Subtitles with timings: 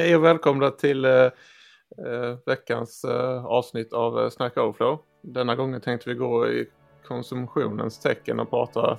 [0.00, 1.30] Hej och välkomna till eh, eh,
[2.46, 4.98] veckans eh, avsnitt av eh, Snack Overflow.
[5.22, 6.66] Denna gången tänkte vi gå i
[7.08, 8.98] konsumtionens tecken och prata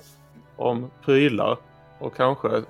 [0.56, 1.58] om prylar.
[1.98, 2.62] Och kanske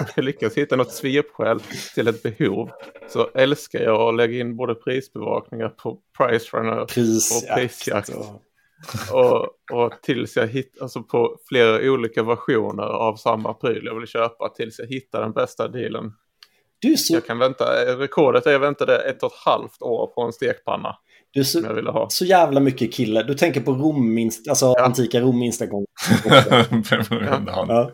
[0.00, 1.60] om jag lyckas hitta något svepskäl
[1.94, 2.70] till ett behov
[3.08, 7.50] så älskar jag att lägga in både prisbevakningar på Price Runner Prisjakt.
[7.50, 8.10] och prisjakt.
[9.12, 14.08] Och, och tills jag hittar, alltså på flera olika versioner av samma pryl jag vill
[14.08, 16.12] köpa tills jag hittar den bästa dealen
[16.78, 17.14] du så...
[17.14, 17.64] Jag kan vänta,
[17.96, 20.96] rekordet är jag väntade ett och ett halvt år på en stekpanna.
[21.30, 22.10] Du så, jag ville ha.
[22.10, 23.22] så jävla mycket kille.
[23.22, 24.84] Du tänker på Rom, alltså ja.
[24.84, 25.86] antika Rom minsta gång.
[26.24, 27.90] ja.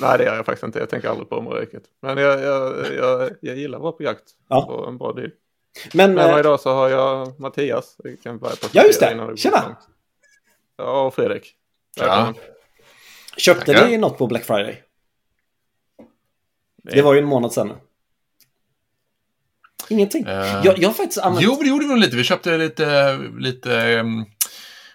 [0.00, 0.78] Nej, det gör jag faktiskt inte.
[0.78, 1.82] Jag tänker aldrig på romarriket.
[2.02, 4.66] Men jag, jag, jag, jag gillar att vara på jakt ja.
[4.66, 5.30] på en bra deal.
[5.94, 6.40] Men, Men äh...
[6.40, 7.96] idag så har jag Mattias.
[8.04, 9.36] Vi kan börja på ja, just det.
[9.36, 9.76] Tjena!
[10.76, 11.54] Ja, och Fredrik.
[11.96, 12.34] Ja.
[13.36, 13.88] Köpte Tackar.
[13.88, 14.82] ni något på Black Friday?
[16.84, 16.94] Nej.
[16.94, 17.72] Det var ju en månad sedan.
[19.92, 20.26] Ingenting.
[20.26, 21.44] Uh, jag, jag har faktiskt använt...
[21.44, 22.16] Jo, det gjorde vi lite.
[22.16, 24.26] Vi köpte lite, lite um,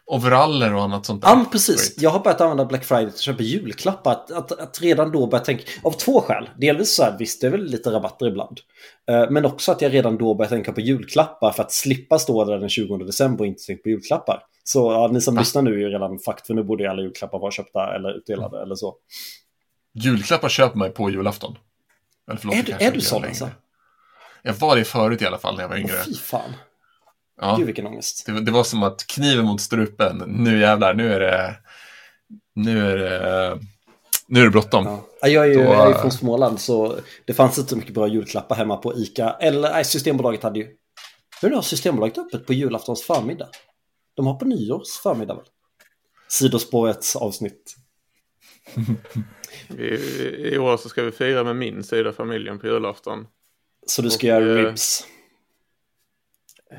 [0.06, 1.30] overaller och annat sånt där.
[1.30, 1.76] Ja, precis.
[1.76, 2.04] Great.
[2.04, 4.12] Jag har börjat använda Black Friday till att köpa julklappar.
[4.12, 6.50] Att, att, att, redan då börja tänka, av två skäl.
[6.58, 8.59] Delvis så här, visst det är väl lite rabatter ibland.
[9.12, 12.45] Uh, men också att jag redan då börjar tänka på julklappar för att slippa stå
[12.45, 14.44] där den 20 december och inte tänka på julklappar.
[14.64, 15.39] Så ja, ni som ah.
[15.39, 18.17] lyssnar nu är ju redan fakt, för nu borde ju alla julklappar vara köpta eller
[18.17, 18.66] utdelade mm.
[18.66, 18.95] eller så.
[19.94, 21.56] Julklappar köper man på julafton.
[22.28, 23.50] Eller förlåt, är du, är du sån alltså?
[24.48, 25.94] Jag var det förut i alla fall när jag var yngre.
[26.00, 26.53] Åh, fy fan.
[27.42, 27.56] Ja.
[27.56, 28.26] Gud vilken ångest.
[28.26, 30.23] Det, det, var som att kniven mot strupen.
[30.28, 31.56] Nu jävlar, nu är det...
[32.55, 33.60] Nu är det...
[34.27, 34.86] Nu är det bråttom.
[34.86, 35.27] Ja.
[35.27, 35.61] Jag är ju Då...
[35.61, 39.30] jag är från Småland så det fanns inte så mycket bra julklappar hemma på ICA.
[39.32, 40.67] Eller nej, Systembolaget hade ju...
[41.42, 43.48] Hur har Systembolaget öppet på julaftons förmiddag?
[44.16, 45.45] De har på nyårs förmiddag väl?
[46.27, 47.76] Sidospårets avsnitt.
[49.77, 53.27] I, I år så ska vi fira med min sida familjen på julafton.
[53.87, 55.08] Så du ska och, göra eh, ribs?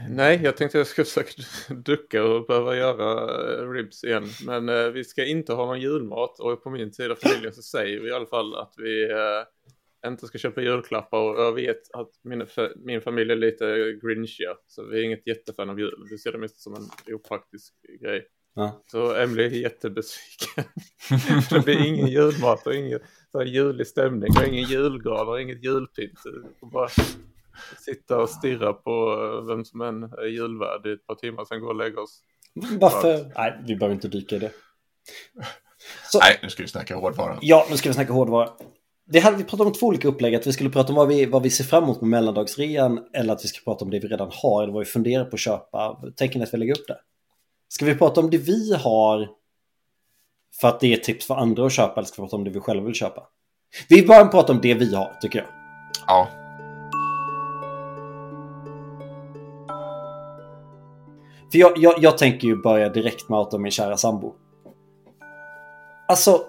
[0.09, 1.43] Nej, jag tänkte jag skulle försöka
[1.75, 4.25] ducka och behöva göra eh, ribs igen.
[4.47, 8.01] Men eh, vi ska inte ha någon julmat och på min sida familjen så säger
[8.01, 12.11] vi i alla fall att vi eh, inte ska köpa julklappar och jag vet att
[12.23, 14.55] min, min familj är lite grinchiga.
[14.67, 16.07] Så vi är inget jättefan av jul.
[16.11, 18.27] Vi ser det mest som en opraktisk grej.
[18.55, 18.83] Ja.
[18.87, 20.65] Så Emily är jättebesviken.
[21.51, 23.01] det blir ingen julmat och ingen
[23.33, 26.19] så julig stämning och ingen julgran och inget julpynt.
[26.73, 26.89] Bara
[27.85, 29.17] sitta och stirra på
[29.49, 32.23] vem som än är julvärd i ett par timmar sen gå och lägga oss.
[32.81, 33.33] Varför?
[33.37, 34.53] Nej, vi behöver inte dyka i det.
[36.13, 36.19] Så...
[36.19, 37.39] Nej, nu ska vi snacka hårdvara.
[37.41, 38.51] Ja, nu ska vi snacka hårdvara.
[39.07, 40.35] Det hade vi pratat om två olika upplägg.
[40.35, 43.33] Att vi skulle prata om vad vi, vad vi ser fram emot med mellandagsrean eller
[43.33, 45.41] att vi ska prata om det vi redan har eller vad vi funderar på att
[45.41, 46.03] köpa.
[46.17, 46.99] Tänker ni att vi lägger upp det?
[47.69, 49.29] Ska vi prata om det vi har
[50.61, 52.61] för att det är tips för andra att köpa eller ska prata om det vi
[52.61, 53.23] själva vill köpa?
[53.89, 55.49] Vi börjar prata om det vi har, tycker jag.
[56.07, 56.29] Ja.
[61.53, 64.35] För jag, jag, jag tänker ju börja direkt med min kära sambo.
[66.09, 66.45] Alltså,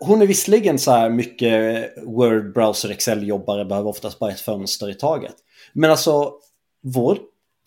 [0.00, 4.94] hon är visserligen så här mycket Word, Browser, Excel-jobbare, behöver oftast bara ett fönster i
[4.94, 5.34] taget.
[5.72, 6.32] Men alltså,
[6.82, 7.18] vår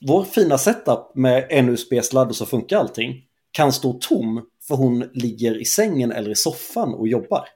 [0.07, 5.09] vår fina setup med en USB-sladd och så funkar allting kan stå tom för hon
[5.13, 7.47] ligger i sängen eller i soffan och jobbar.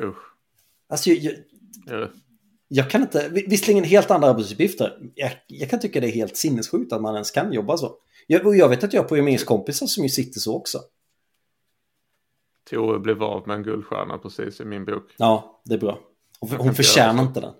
[0.00, 0.16] Usch.
[0.88, 1.34] Alltså, jag,
[1.86, 2.08] jag,
[2.68, 4.98] jag kan inte, visserligen helt andra arbetsuppgifter.
[5.14, 7.94] Jag, jag, kan tycka det är helt sinnessjukt att man ens kan jobba så.
[8.26, 10.78] Jag, jag vet att jag har programmeringskompisar som ju sitter så också.
[12.70, 15.14] Tore blev av med en guldstjärna precis i min bok.
[15.16, 15.98] Ja, det är bra.
[16.40, 17.54] Hon, hon förtjänar inte den.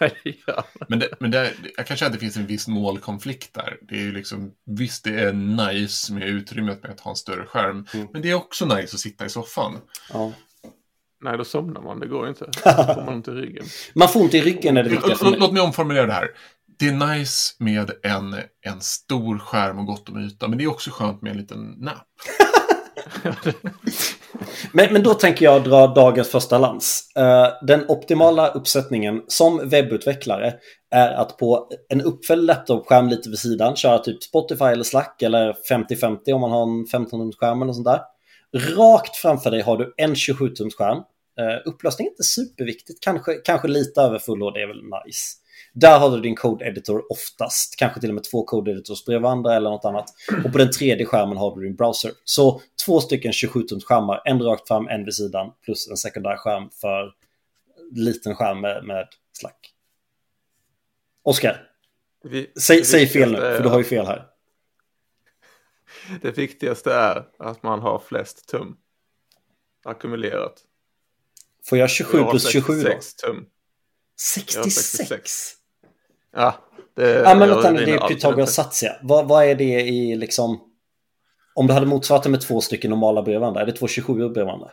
[0.00, 0.64] Nej, ja.
[0.88, 3.76] Men, det, men det, jag kanske att det finns en viss målkonflikt där.
[3.82, 7.46] Det är ju liksom, visst det är nice med utrymmet med att ha en större
[7.46, 7.86] skärm.
[7.94, 8.08] Mm.
[8.12, 9.78] Men det är också nice att sitta i soffan.
[10.12, 10.32] Ja.
[11.24, 12.00] Nej, då somnar man.
[12.00, 12.44] Det går inte.
[12.64, 13.64] Då får man ont i ryggen.
[13.94, 15.40] Man får ont i ryggen är det viktiga för mig.
[15.40, 16.30] Låt mig omformulera det här.
[16.78, 20.70] Det är nice med en, en stor skärm och gott om yta, men det är
[20.70, 22.08] också skönt med en liten napp.
[24.72, 27.12] Men, men då tänker jag dra dagens första lans.
[27.16, 30.54] Eh, den optimala uppsättningen som webbutvecklare
[30.90, 35.56] är att på en uppfälld laptopskärm lite vid sidan köra typ Spotify eller Slack eller
[35.70, 38.00] 50-50 om man har en 15-tums skärm eller sånt där.
[38.76, 40.98] Rakt framför dig har du en 27-tums skärm
[41.38, 45.41] eh, upplösning är inte superviktigt, kanske, kanske lite över full HD är väl nice.
[45.72, 49.22] Där har du din code editor oftast, kanske till och med två code editors bredvid
[49.22, 50.04] varandra eller något annat.
[50.44, 52.12] Och på den tredje skärmen har du din browser.
[52.24, 56.70] Så två stycken 27-tums skärmar, en rakt fram, en vid sidan, plus en sekundär skärm
[56.80, 57.12] för
[57.92, 59.72] liten skärm med, med slack.
[61.22, 61.68] Oskar,
[62.60, 64.26] säg, säg fel nu, för du har ju fel här.
[66.22, 68.76] Det viktigaste är att man har flest tum
[69.84, 70.62] ackumulerat.
[71.64, 72.98] Får jag 27 jag plus 27 då?
[73.26, 73.46] tum.
[74.20, 74.74] 66?
[74.74, 75.61] 66.
[76.32, 76.54] Ja,
[76.94, 78.92] det, ja men nu, det är Pythagoras sats ja.
[79.02, 80.68] Vad, vad är det i liksom...
[81.54, 84.14] Om du hade motsvarat det med två stycken normala bredvid varandra, är det två 27
[84.14, 84.70] bredvid varandra?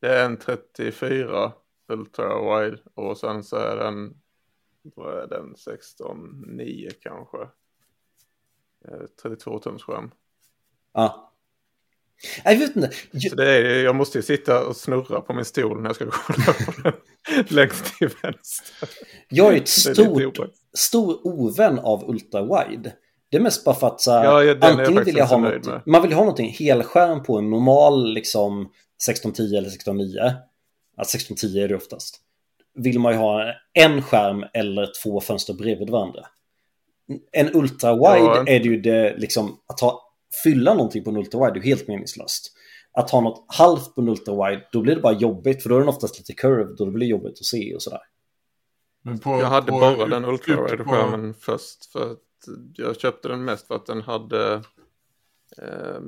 [0.00, 1.52] Det är en 34
[1.88, 4.14] ultra wide och sen så är den,
[4.82, 7.38] vad är den, 16,9 kanske.
[9.22, 10.10] 32 tums skärm.
[10.92, 11.27] Ja.
[12.44, 12.90] Jag vet inte.
[13.30, 16.10] Så det är, jag måste ju sitta och snurra på min stol när jag ska
[16.10, 16.92] kolla på den
[17.48, 18.88] längst till vänster.
[19.28, 20.38] Jag är ett stort,
[20.76, 22.92] stor ovän av ultra-wide.
[23.30, 26.02] Det är mest bara för att så här, ja, antingen vill jag ha något, man
[26.02, 28.60] vill ha någonting helskärm på en normal liksom
[29.08, 30.14] 1610 eller 1609.
[30.96, 32.20] Ja, 1610 är det oftast.
[32.74, 36.26] Vill man ju ha en skärm eller två fönster bredvid varandra.
[37.32, 38.44] En ultra-wide ja.
[38.46, 40.07] är det ju det liksom att ha
[40.44, 42.52] fylla någonting på en ultrawide är helt meningslöst.
[42.92, 45.80] Att ha något halvt på en ultrawide, då blir det bara jobbigt för då är
[45.80, 48.02] den oftast lite curved och då blir det jobbigt att se och sådär.
[49.22, 52.18] På, jag hade på, bara den ultrawide-skärmen först för att
[52.74, 54.54] jag köpte den mest för att den hade
[55.62, 56.00] eh,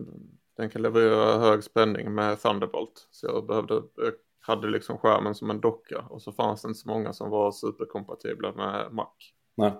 [0.57, 3.09] den kan leverera hög spänning med Thunderbolt.
[3.11, 6.81] Så jag behövde, jag hade liksom skärmen som en docka och så fanns det inte
[6.81, 9.07] så många som var superkompatibla med Mac.
[9.55, 9.73] Nej.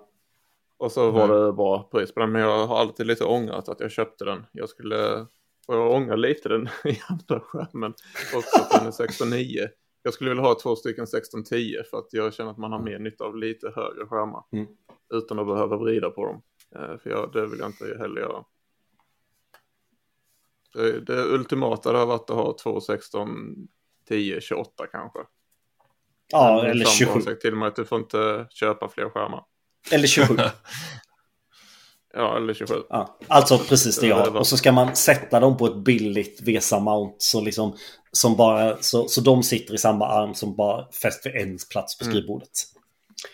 [0.81, 3.81] Och så var det bra pris på den, men jag har alltid lite ångrat att
[3.81, 4.47] jag köpte den.
[4.53, 5.21] Jag skulle,
[5.67, 7.95] och jag ångrar lite den i andra skärmen,
[8.35, 9.69] också att den är 16.9.
[10.03, 12.99] Jag skulle vilja ha två stycken 16.10 för att jag känner att man har mer
[12.99, 14.45] nytta av lite högre skärmar.
[14.53, 14.67] Mm.
[15.15, 16.43] Utan att behöva vrida på dem.
[16.75, 18.45] Eh, för jag, det vill jag inte heller göra.
[20.75, 23.29] Det, det ultimata har varit att ha två 16,
[24.09, 25.19] 10, 28 kanske.
[26.29, 27.35] Ja, eller 27.
[27.35, 29.45] till och med att du får inte köpa fler skärmar.
[29.91, 30.37] Eller 27.
[32.15, 32.75] ja, eller 27.
[32.89, 34.37] Ja, alltså precis det jag.
[34.37, 37.15] Och så ska man sätta dem på ett billigt VESA-mount.
[37.19, 37.77] Så, liksom,
[38.13, 42.05] som bara, så, så de sitter i samma arm som bara fäster en plats på
[42.05, 42.13] mm.
[42.13, 42.49] skrivbordet.
[42.49, 42.81] Mm.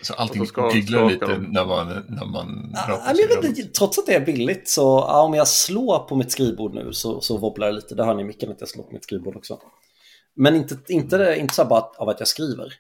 [0.03, 0.45] Så allting
[0.75, 4.69] gigglar lite när man, när man ja, jag vet inte, Trots att det är billigt
[4.69, 7.95] så ja, om jag slår på mitt skrivbord nu så, så wobblar det lite.
[7.95, 9.59] Det hör ni mycket att jag slår på mitt skrivbord också.
[10.37, 12.73] Men inte, inte, inte så bara av att jag skriver.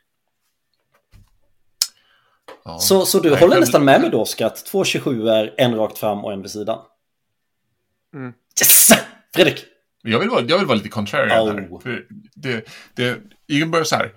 [2.80, 5.74] Så, så du Nej, håller nästan med mig då, Oskar, att två 27 är en
[5.74, 6.78] rakt fram och en vid sidan?
[8.14, 8.32] Mm.
[8.60, 8.88] Yes!
[9.34, 9.64] Fredrik!
[10.02, 11.54] Jag vill vara, jag vill vara lite contrarian oh.
[11.54, 11.80] här.
[11.82, 14.12] För det, det, jag börjar så här.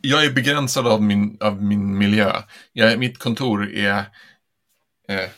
[0.00, 2.32] Jag är begränsad av min, av min miljö.
[2.72, 3.98] Jag, mitt kontor är...
[5.08, 5.28] Eh,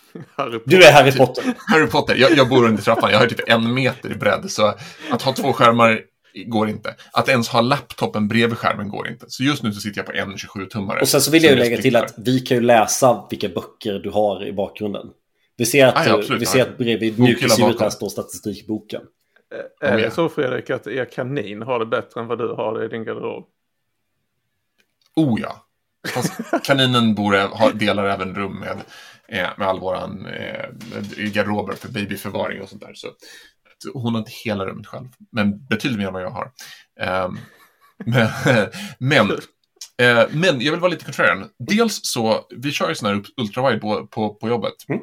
[0.65, 1.45] du är Harry Potter.
[1.57, 2.15] Harry Potter.
[2.15, 3.11] Jag, jag bor under trappan.
[3.11, 4.51] Jag har typ en meter i bredd.
[4.51, 4.75] Så
[5.11, 6.01] att ha två skärmar
[6.47, 6.94] går inte.
[7.12, 9.27] Att ens ha laptopen bredvid skärmen går inte.
[9.29, 11.00] Så just nu så sitter jag på en 27-tummare.
[11.00, 13.93] Och sen så vill jag ju lägga till att vi kan ju läsa vilka böcker
[13.93, 15.06] du har i bakgrunden.
[15.56, 19.03] Vi ser att, ja, absolut, vi ser att bredvid mjukisdjuret här står statistikboken.
[19.81, 22.85] Är det så Fredrik att er kanin har det bättre än vad du har det
[22.85, 23.47] i din garderob?
[25.17, 25.67] Oh ja.
[26.15, 26.32] Fast
[26.65, 28.79] kaninen bor, delar även rum med,
[29.29, 30.69] eh, med all våran eh,
[31.17, 32.94] garderober för babyförvaring och sånt där.
[32.94, 33.08] Så
[33.95, 36.53] hon har inte hela rummet själv, men betydligt mer än vad jag har.
[37.25, 37.39] Um,
[38.05, 38.29] men,
[38.99, 41.49] men, uh, men jag vill vara lite contrarian.
[41.59, 44.75] Dels så, vi kör ju sådana här ultrawide på, på, på jobbet.
[44.89, 45.03] Mm.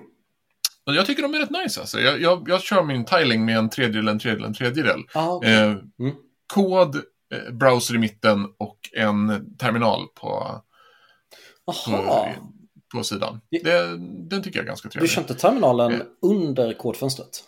[0.85, 1.99] Och jag tycker de är rätt nice alltså.
[1.99, 5.03] Jag, jag, jag kör min tiling med en tredjedel, en tredjedel, en tredjedel.
[5.13, 5.53] Ah, okay.
[5.53, 6.15] uh, mm.
[6.53, 7.01] Kod, uh,
[7.51, 10.61] browser i mitten och en terminal på,
[11.65, 12.27] på,
[12.91, 13.41] på, sidan.
[13.63, 13.97] Det,
[14.29, 15.09] den tycker jag är ganska trevlig.
[15.09, 17.43] Du kör inte terminalen under kodfönstret?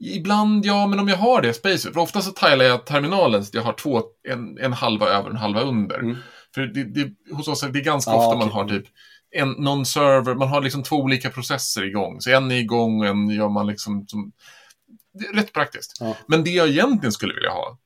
[0.00, 1.92] Ibland, ja, men om jag har det spacet.
[1.92, 5.24] För ofta så tilar jag terminalen så att jag har två, en, en halva över
[5.24, 5.98] och en halva under.
[5.98, 6.16] Mm.
[6.54, 8.38] För det, det, hos oss är det ganska ah, ofta okay.
[8.38, 8.86] man har typ
[9.30, 12.20] en, någon server, man har liksom två olika processer igång.
[12.20, 14.32] Så en är igång och en gör man liksom som,
[15.18, 15.96] det är rätt praktiskt.
[16.00, 16.16] Ja.
[16.26, 17.78] Men det jag egentligen skulle vilja ha,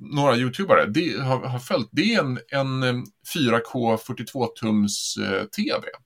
[0.00, 2.38] några YouTubare det har, har följt, det är en,
[2.82, 5.86] en 4K 42-tums eh, TV.
[5.86, 6.00] Eh,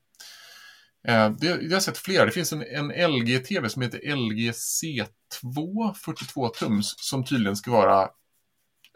[1.39, 2.25] det, jag har sett flera.
[2.25, 8.09] Det finns en, en LG-TV som heter LG C2 42 tums som tydligen ska vara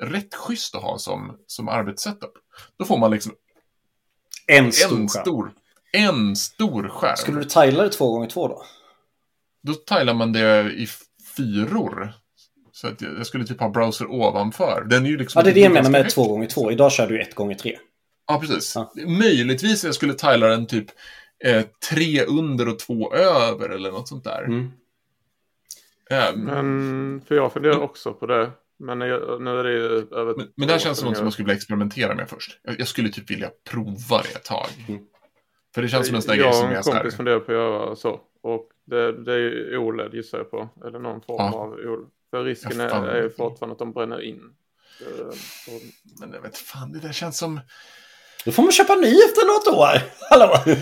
[0.02, 2.32] rätt schysst att ha som, som arbetssetup.
[2.78, 3.32] Då får man liksom
[4.46, 5.52] en stor, en stor,
[5.92, 7.16] en stor skärm.
[7.16, 8.64] Skulle du tila det två gånger två då?
[9.62, 10.88] Då tilar man det i
[11.36, 12.12] fyror.
[12.72, 14.86] Så att jag skulle typ ha browser ovanför.
[14.90, 16.72] Den är ju liksom ja, det är det jag menar med 2x2.
[16.72, 17.74] Idag kör du 1x3.
[18.26, 18.74] Ja, precis.
[18.74, 18.92] Ja.
[19.06, 20.86] Möjligtvis jag skulle tila den typ
[21.44, 24.44] eh, tre under och två över eller något sånt där.
[24.44, 24.70] Mm.
[26.10, 28.50] Um, men, för jag funderar också på det.
[28.78, 30.34] Men nu är det ju över...
[30.36, 32.60] Men, men det här känns som något som man skulle vilja experimentera med först.
[32.62, 34.66] Jag, jag, skulle typ vilja prova det ett tag.
[34.88, 35.00] Mm.
[35.74, 36.74] För det känns som en sån där grej som här...
[36.74, 38.20] Jag och en kompis funderar på att göra så.
[38.42, 40.68] Och det, det är ju OLED gissar jag på.
[40.86, 41.54] Eller någon form ja.
[41.54, 42.10] av OLED.
[42.30, 44.40] För risken är, är ju fortfarande att de bränner in.
[46.20, 47.60] Men jag vet fan, det där känns som...
[48.44, 50.02] Då får man köpa ny efter något år.
[50.30, 50.76] Hallå!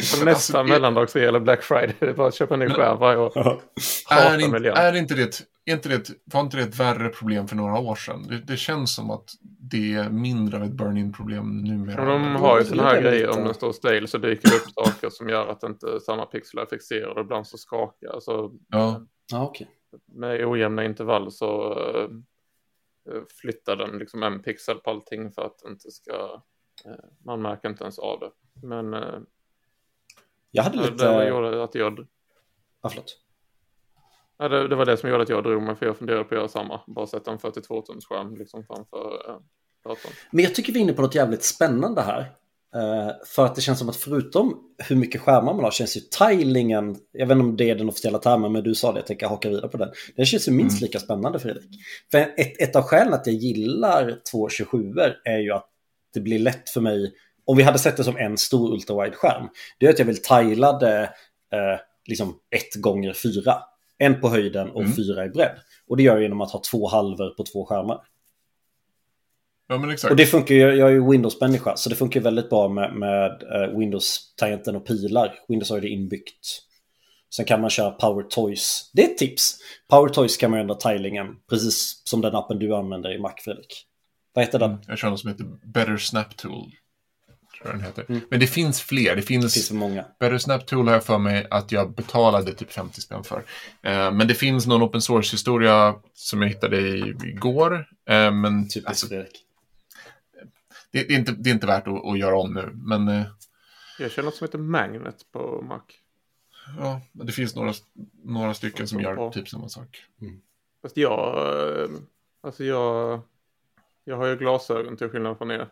[0.00, 3.18] Nästa alltså, mellandagsrea eller Black Friday, det är bara att köpa en ny skärm varje
[3.18, 3.32] år.
[4.10, 7.56] Är, in, är, inte det, är inte det, var inte det ett värre problem för
[7.56, 8.26] några år sedan?
[8.28, 12.04] Det, det känns som att det är mindre av ett burn-in-problem numera.
[12.04, 15.10] de har ju sådana här grejer, om den står still så dyker det upp saker
[15.10, 18.08] som gör att inte samma pixlar är fixerade, ibland så skakar.
[18.08, 19.06] Alltså, ja.
[19.32, 19.66] Ja, okay.
[20.06, 25.90] Med ojämna intervall så uh, flyttar den liksom en pixel på allting för att inte
[25.90, 26.42] ska,
[26.86, 28.30] uh, man märker inte ens av det.
[28.66, 29.20] Men uh,
[30.50, 31.18] jag hade lite...
[31.18, 32.06] Det gjorde att jag...
[32.82, 33.16] Ja, förlåt.
[34.38, 36.34] Ja, det, det, var det som gjorde att jag drog mig, för jag funderade på
[36.34, 36.80] att göra samma.
[36.86, 39.36] Bara sätta en 42-tums skärm liksom framför äh,
[39.84, 40.12] datorn.
[40.30, 42.20] Men jag tycker vi är inne på något jävligt spännande här.
[42.76, 46.00] Uh, för att det känns som att förutom hur mycket skärmar man har känns ju
[46.00, 49.06] tilingen, jag vet inte om det är den officiella termen, men du sa det, jag
[49.06, 49.88] tänker haka vidare på den.
[50.16, 50.86] Den känns ju minst mm.
[50.86, 51.70] lika spännande Fredrik.
[52.10, 54.92] För ett, ett av skälen att jag gillar 227
[55.24, 55.68] är ju att
[56.14, 57.12] det blir lätt för mig
[57.44, 60.78] om vi hade sett det som en stor ultrawide-skärm, det är att jag vill tajla
[60.78, 61.02] det
[61.52, 63.56] eh, liksom ett gånger fyra.
[63.98, 64.92] En på höjden och mm.
[64.92, 65.58] fyra i bredd.
[65.88, 68.00] Och det gör jag genom att ha två halvor på två skärmar.
[69.68, 70.10] Ja, men exakt.
[70.10, 73.42] Och det funkar ju, jag är ju Windows-människa, så det funkar väldigt bra med, med
[73.42, 75.34] uh, Windows-tangenten och pilar.
[75.48, 76.62] Windows har ju det inbyggt.
[77.36, 78.90] Sen kan man köra Power Toys.
[78.92, 79.58] Det är ett tips.
[79.88, 83.86] Power Toys kan man ändra tilingen, precis som den appen du använder i Mac, Fredrik.
[84.32, 84.78] Vad heter den?
[84.86, 86.72] Jag kör något som heter Better Snap Tool
[87.62, 88.04] tror jag den heter.
[88.08, 88.20] Mm.
[88.30, 89.16] Men det finns fler.
[89.16, 90.04] Det finns, det finns för många.
[90.18, 93.44] Better Snap Tool har jag för mig att jag betalade typ 50 spänn för.
[93.82, 96.78] Eh, men det finns någon open source-historia som jag hittade
[97.24, 97.86] igår.
[98.08, 99.26] Eh, men typ alltså, det,
[100.90, 102.70] det, är inte, det är inte värt att, att göra om nu.
[102.74, 103.26] Men, eh,
[103.98, 105.80] jag känner något som heter Magnet på Mac.
[106.78, 107.72] Ja, det finns några,
[108.24, 110.04] några stycken som gör typ samma sak.
[110.20, 110.40] Mm.
[110.82, 111.36] Fast jag,
[111.82, 111.90] eh,
[112.40, 113.20] alltså jag,
[114.04, 115.68] jag har ju glasögon till skillnad från er.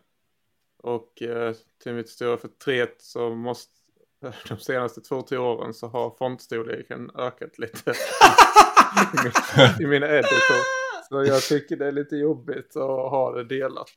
[0.83, 3.73] Och eh, till mitt stora förtret så måste
[4.49, 7.93] de senaste två, tre åren så har fontstorleken ökat lite
[9.81, 10.79] i mina editor.
[11.09, 13.91] Så jag tycker det är lite jobbigt att ha det delat.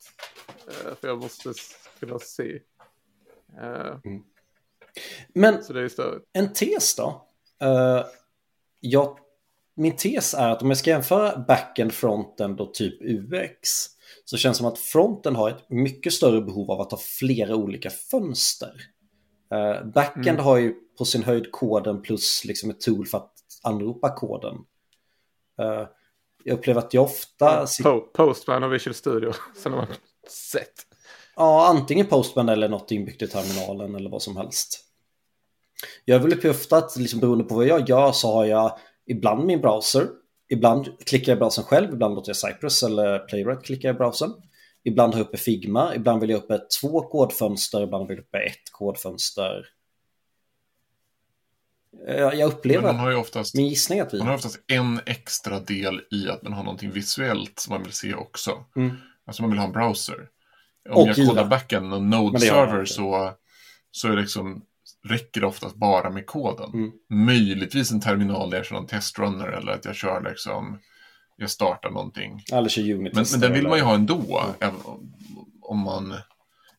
[0.68, 1.54] Eh, för jag måste
[2.00, 2.62] kunna se.
[3.58, 4.24] Eh, mm.
[5.34, 5.62] Men
[6.34, 7.28] en tes då?
[7.64, 8.06] Uh,
[8.80, 9.20] jag,
[9.82, 13.70] min tes är att om jag ska jämföra backend, frontend och typ UX
[14.26, 17.56] så känns det som att fronten har ett mycket större behov av att ha flera
[17.56, 18.74] olika fönster.
[19.54, 20.44] Uh, backend mm.
[20.44, 23.34] har ju på sin höjd koden plus liksom ett tool för att
[23.64, 24.56] anropa koden.
[25.62, 25.88] Uh,
[26.44, 27.66] jag upplever att jag ofta...
[27.84, 29.32] Ja, Postman och Visual Studio,
[29.64, 29.88] sen har man
[30.28, 30.74] sett.
[31.36, 34.86] Ja, antingen Postman eller något inbyggt i terminalen eller vad som helst.
[36.06, 39.46] Jag vill upp ofta att liksom, beroende på vad jag gör så har jag ibland
[39.46, 40.08] min browser
[40.52, 44.32] Ibland klickar jag i browsern själv, ibland låter jag Cypress eller Playwright klicka i browsern.
[44.84, 48.38] Ibland har jag uppe Figma, ibland vill jag uppe två kodfönster, ibland vill jag uppe
[48.38, 49.66] ett kodfönster.
[52.08, 54.18] Jag upplever man har ju oftast, min gissning att vi...
[54.18, 57.94] Man har oftast en extra del i att man har någonting visuellt som man vill
[57.94, 58.66] se också.
[58.76, 58.96] Mm.
[59.26, 60.28] Alltså man vill ha en browser.
[60.90, 63.34] Om och jag kodar backen och Node-server så,
[63.92, 64.66] så är det liksom
[65.04, 66.72] räcker det oftast bara med koden.
[66.74, 66.92] Mm.
[67.10, 70.80] Möjligtvis en terminal där jag kör någon testrunner eller att jag kör liksom,
[71.38, 72.44] jag startar någonting.
[72.52, 74.44] Eller kör unit men, men den vill man ju ha ändå.
[74.60, 74.76] Mm.
[75.62, 76.14] Om man...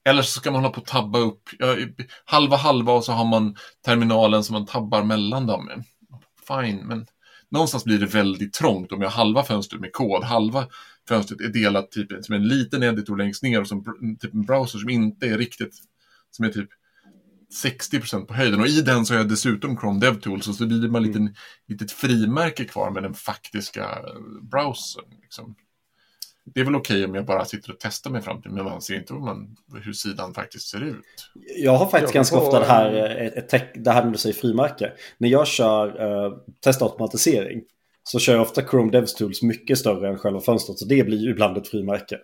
[0.04, 1.76] Eller så ska man hålla på att tabba upp ja,
[2.24, 5.84] halva halva och så har man terminalen som man tabbar mellan dem.
[6.48, 7.06] Fine, men
[7.50, 10.66] någonstans blir det väldigt trångt om jag har halva fönstret med kod, halva
[11.08, 13.84] fönstret är delat typ som en liten editor längst ner och som
[14.20, 15.74] typ en browser som inte är riktigt,
[16.30, 16.68] som är typ
[17.64, 20.78] 60% på höjden och i den så har jag dessutom Chrome DevTools och så blir
[20.78, 21.34] det bara ett mm.
[21.68, 25.04] litet frimärke kvar med den faktiska eh, browsern.
[25.22, 25.54] Liksom.
[26.44, 28.64] Det är väl okej okay om jag bara sitter och testar mig fram till, men
[28.64, 31.30] man ser inte hur, man, hur sidan faktiskt ser ut.
[31.56, 34.18] Jag har faktiskt jag ganska ofta det här, eh, ett, ett, det här när du
[34.18, 34.92] säger frimärke.
[35.18, 37.62] När jag kör uh, testautomatisering
[38.02, 40.78] så kör jag ofta Chrome DevTools mycket större än själva fönstret.
[40.78, 42.18] Så det blir ju ibland ett frimärke.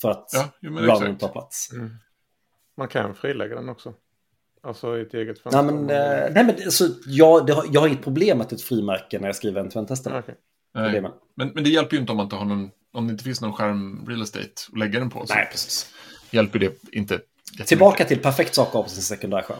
[0.00, 1.72] För att ja, jo, tar plats.
[1.72, 1.90] Mm.
[2.76, 3.94] Man kan frilägga den också.
[4.62, 5.62] Alltså i ett eget fönster?
[5.62, 8.56] Nej men, eh, nej, men alltså, jag, har, jag har inget problem att det är
[8.56, 10.18] ett frimärke när jag skriver en tester.
[10.18, 10.34] Okay.
[10.74, 10.92] Nej.
[10.92, 13.24] Det men, men det hjälper ju inte om man inte har någon, om det inte
[13.24, 15.24] finns någon skärm real estate att lägga den på.
[15.28, 15.94] Nej, precis.
[16.30, 17.20] Hjälper det inte
[17.66, 19.58] Tillbaka till perfekt sak på sin sekundärskärm.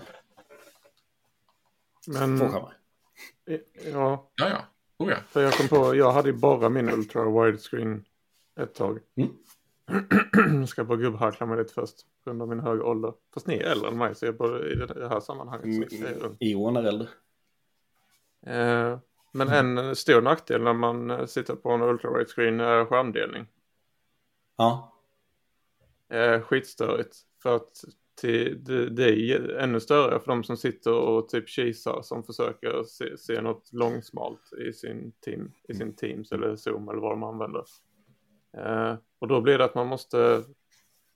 [2.07, 2.39] Men...
[2.39, 2.77] Två skärmar.
[3.93, 4.31] Ja.
[4.35, 4.65] Ja, ja.
[4.99, 5.17] Oh, ja.
[5.29, 8.05] För jag kom på, jag hade ju bara min ultra widescreen
[8.61, 8.99] ett tag.
[9.17, 9.31] Mm.
[10.67, 11.97] Ska bara gubbhackla mig lite först.
[12.25, 13.13] På grund av min höga ålder.
[13.35, 15.93] Fast ni är äldre än mig så jag borde i det här sammanhanget.
[15.93, 17.09] Mm, Ion är äldre.
[18.47, 18.99] Eh,
[19.33, 23.47] men en stor nackdel när man eh, sitter på en ultra widescreen är skärmdelning.
[24.57, 24.93] Ja.
[26.09, 27.17] Eh, skitstörigt.
[27.43, 27.85] För att
[28.21, 32.83] till, det, det är ännu större för de som sitter och typ kisar som försöker
[32.85, 37.23] se, se något långsmalt i sin, team, i sin Teams eller Zoom eller vad de
[37.23, 37.65] använder.
[38.57, 40.45] Eh, och då blir det att man måste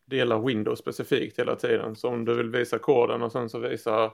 [0.07, 1.97] dela Windows specifikt hela tiden.
[1.97, 4.13] Så om du vill visa koden och sen så visa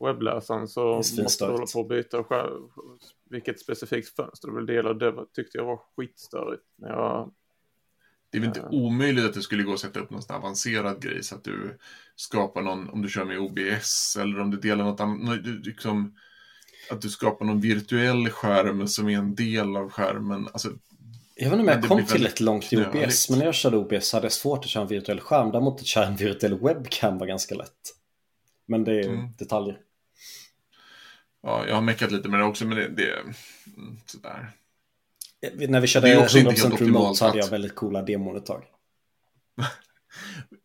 [0.00, 2.24] webbläsaren så måste du hålla på att byta
[3.30, 4.94] vilket specifikt fönster du vill dela.
[4.94, 7.32] Det tyckte jag var skitstörigt när jag
[8.32, 11.02] det är väl inte omöjligt att det skulle gå att sätta upp någon sån avancerad
[11.02, 11.78] grej så att du
[12.16, 16.14] skapar någon, om du kör med OBS eller om du delar något annat, liksom,
[16.90, 20.48] att du skapar någon virtuell skärm som är en del av skärmen.
[20.52, 20.68] Alltså,
[21.42, 24.12] jag vet inte om jag kom tillräckligt långt i OBS, men när jag körde OBS
[24.12, 25.50] hade jag svårt att köra en virtuell skärm.
[25.50, 27.94] Däremot att köra en virtuell webcam var ganska lätt.
[28.66, 29.28] Men det är mm.
[29.38, 29.78] detaljer.
[31.42, 34.52] Ja, jag har meckat lite med det också, men det, det är mm, sådär.
[35.68, 38.64] När vi körde 100% remote så hade jag väldigt coola demon ett tag.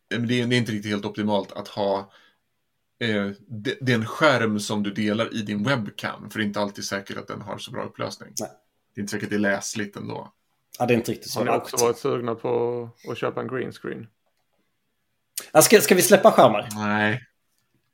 [0.09, 2.11] Det är, det är, inte riktigt helt optimalt att ha
[2.99, 3.29] eh,
[3.81, 6.29] den skärm som du delar i din webcam.
[6.29, 8.33] För det är inte alltid säkert att den har så bra upplösning.
[8.39, 8.49] Nej.
[8.93, 10.33] Det är inte säkert att det är läsligt ändå.
[10.79, 13.47] Ja, det är inte riktigt så Har ni också varit sugna på att köpa en
[13.47, 14.07] green screen?
[15.51, 16.69] Ja, ska, ska vi släppa skärmar?
[16.75, 17.21] Nej.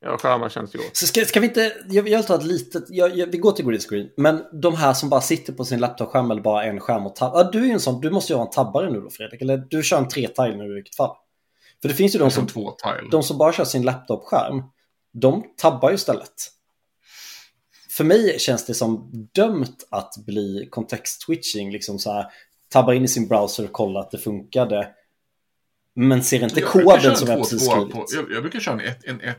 [0.05, 0.97] Ja, skärmar känns ju gott.
[0.97, 3.65] Så ska, ska vi inte, jag, jag tar ett litet, jag, jag, vi går till
[3.65, 4.09] green screen.
[4.17, 7.37] Men de här som bara sitter på sin laptop-skärm eller bara en skärm och tabbar.
[7.39, 9.41] Ja, du är ju en sån, du måste ju ha en tabbare nu då Fredrik.
[9.41, 11.15] Eller du kör en tre-tile nu i vilket fall.
[11.81, 13.09] För det finns ju de som, två tile.
[13.11, 14.63] de som bara kör sin laptop-skärm.
[15.13, 16.33] De tabbar ju istället.
[17.89, 21.71] För mig känns det som dömt att bli kontext-switching.
[21.71, 22.25] Liksom så här,
[22.71, 24.93] tabba in i sin browser och kolla att det funkade.
[25.93, 27.93] Men ser inte koden som jag precis skrivit.
[27.93, 29.35] På, jag, jag, brukar köra en 1-1-1.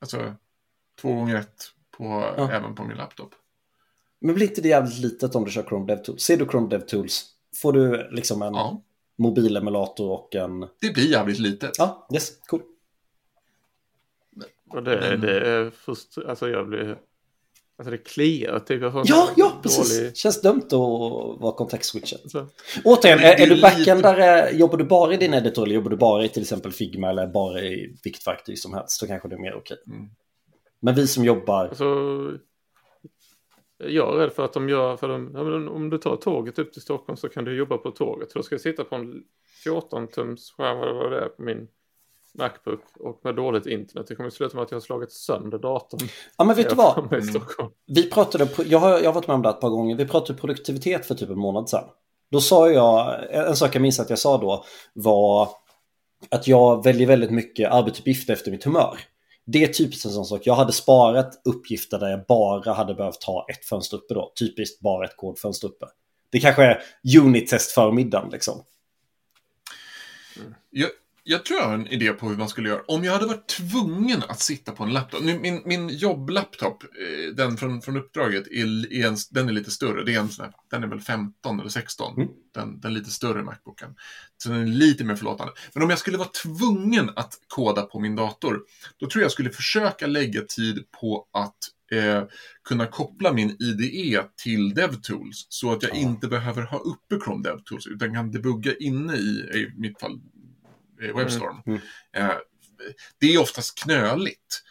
[0.00, 0.34] Alltså
[1.00, 1.64] två gånger ett
[1.96, 2.04] på,
[2.36, 2.52] ja.
[2.52, 3.34] även på min laptop.
[4.20, 6.22] Men blir inte det jävligt litet om du kör Chrome DevTools?
[6.22, 8.82] Ser du Chrome DevTools får du liksom en ja.
[9.16, 10.60] mobilemulator och en...
[10.60, 11.70] Det blir jävligt litet.
[11.78, 12.62] Ja, yes, cool.
[14.70, 16.98] Och det, det är först, alltså jag blir
[17.78, 18.82] Alltså det kliar typ.
[18.82, 20.16] Jag ja, ja, precis.
[20.16, 22.20] Känns dumt att vara kontextswitchad.
[22.22, 22.48] Alltså.
[22.84, 26.24] Återigen, är, är du backendare, jobbar du bara i din editor eller jobbar du bara
[26.24, 29.40] i till exempel Figma eller bara i vilket verktyg som helst så kanske det är
[29.40, 29.76] mer okej.
[29.86, 30.08] Mm.
[30.80, 31.68] Men vi som jobbar...
[31.68, 31.84] Alltså,
[33.78, 36.82] jag är rädd för att de gör, för de, om du tar tåget upp till
[36.82, 38.32] Stockholm så kan du jobba på tåget.
[38.32, 39.24] För då ska jag sitta på en
[39.64, 41.68] 14-tums skärm eller vad det är på min
[42.38, 44.06] Macbook och med dåligt internet.
[44.08, 46.08] Det kommer sluta med att jag har slagit sönder datorn.
[46.36, 47.12] Ja men vet du vad?
[47.12, 47.72] Mm.
[47.86, 50.38] Vi pratade, jag har, jag har varit med om det ett par gånger, vi pratade
[50.38, 51.84] produktivitet för typ en månad sedan.
[52.30, 55.48] Då sa jag, en sak jag minns att jag sa då var
[56.28, 58.98] att jag väljer väldigt mycket arbetsuppgifter efter mitt humör.
[59.44, 60.40] Det är typiskt en sån sak.
[60.44, 64.32] Jag hade sparat uppgifter där jag bara hade behövt ha ett fönster uppe då.
[64.38, 65.86] Typiskt bara ett kodfönster uppe.
[66.30, 66.82] Det kanske är
[67.18, 68.62] unit-test förmiddagen liksom.
[70.36, 70.54] Mm.
[70.70, 70.90] Jag,
[71.24, 72.82] jag tror jag har en idé på hur man skulle göra.
[72.88, 75.22] Om jag hade varit tvungen att sitta på en laptop.
[75.22, 80.04] Min, min jobblaptop, eh, den från, från uppdraget, är, är en, den är lite större.
[80.04, 82.16] Det är en sån här, den är väl 15 eller 16.
[82.16, 82.28] Mm.
[82.54, 83.94] Den, den lite större Macbooken.
[84.42, 85.52] Så den är lite mer förlåtande.
[85.74, 88.60] Men om jag skulle vara tvungen att koda på min dator,
[88.96, 91.56] då tror jag skulle försöka lägga tid på att
[91.92, 92.24] eh,
[92.64, 95.96] kunna koppla min IDE till DevTools så att jag ja.
[95.96, 100.20] inte behöver ha uppe Chrome DevTools utan kan debugga inne i, i mitt fall,
[101.12, 101.62] Webstorm.
[101.66, 101.80] Mm.
[102.12, 102.36] Mm.
[103.20, 104.62] det är oftast knöligt.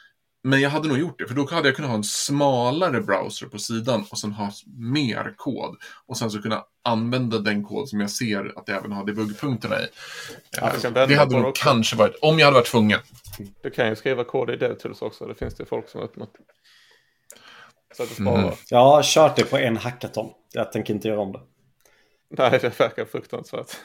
[0.43, 3.47] Men jag hade nog gjort det, för då hade jag kunnat ha en smalare browser
[3.47, 5.77] på sidan och sen ha mer kod.
[6.05, 9.81] Och sen så kunna använda den kod som jag ser att jag även har debuggpunkterna
[9.81, 9.87] i.
[10.51, 11.63] Ja, det hade nog också.
[11.63, 12.99] kanske varit, om jag hade varit tvungen.
[13.63, 16.31] Du kan ju skriva kod i DevTools också, det finns det folk som har öppnat.
[17.97, 18.43] Så att det sparar.
[18.43, 18.53] Mm.
[18.69, 20.33] Jag har kört det på en hackathon.
[20.53, 21.39] Jag tänker inte göra om det.
[22.37, 23.77] Nej, det verkar fruktansvärt.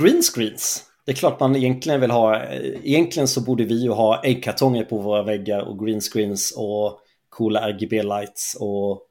[0.00, 0.87] Greenscreens.
[1.08, 4.98] Det är klart man egentligen vill ha, egentligen så borde vi ju ha äggkartonger på
[4.98, 9.08] våra väggar och greenscreens och coola RGB-lights och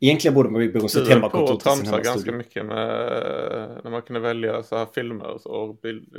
[0.00, 2.12] Egentligen borde man bygga sitt hemmakontor till sin hemmastudio.
[2.12, 6.16] ganska mycket med när man kunde välja så här filmer och, och bild,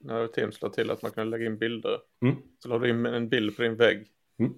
[0.00, 1.98] när Teams lade till att man kunde lägga in bilder.
[2.22, 2.36] Mm.
[2.58, 4.06] Så la du in en bild på din vägg.
[4.38, 4.52] Mm.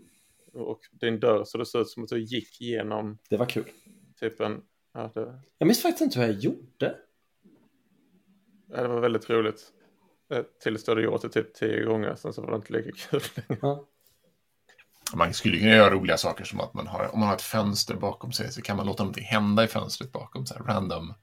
[0.53, 3.65] och din dörr så det ser ut som att du gick igenom Det var kul.
[4.21, 4.63] typ en...
[4.93, 6.95] Ja, det, Jag minns faktiskt inte hur jag gjorde.
[8.75, 9.61] Ja, det var väldigt roligt.
[10.33, 12.91] Eh, Tills du hade gjort det typ tio gånger, sen så var det inte lika
[13.11, 13.59] kul längre.
[13.63, 13.85] Ja.
[15.15, 17.95] Man skulle kunna göra roliga saker som att man har, om man har ett fönster
[17.95, 20.47] bakom sig så kan man låta någonting hända i fönstret bakom.
[20.47, 21.15] Så här, random.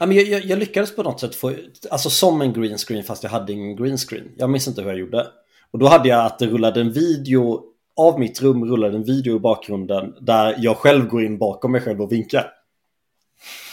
[0.00, 1.54] Ja, men jag, jag, jag lyckades på något sätt få,
[1.90, 4.32] alltså som en green screen fast jag hade ingen green screen.
[4.36, 5.26] Jag minns inte hur jag gjorde.
[5.70, 7.64] Och då hade jag att det rullade en video,
[7.96, 11.80] av mitt rum rullade en video i bakgrunden där jag själv går in bakom mig
[11.80, 12.50] själv och vinkar.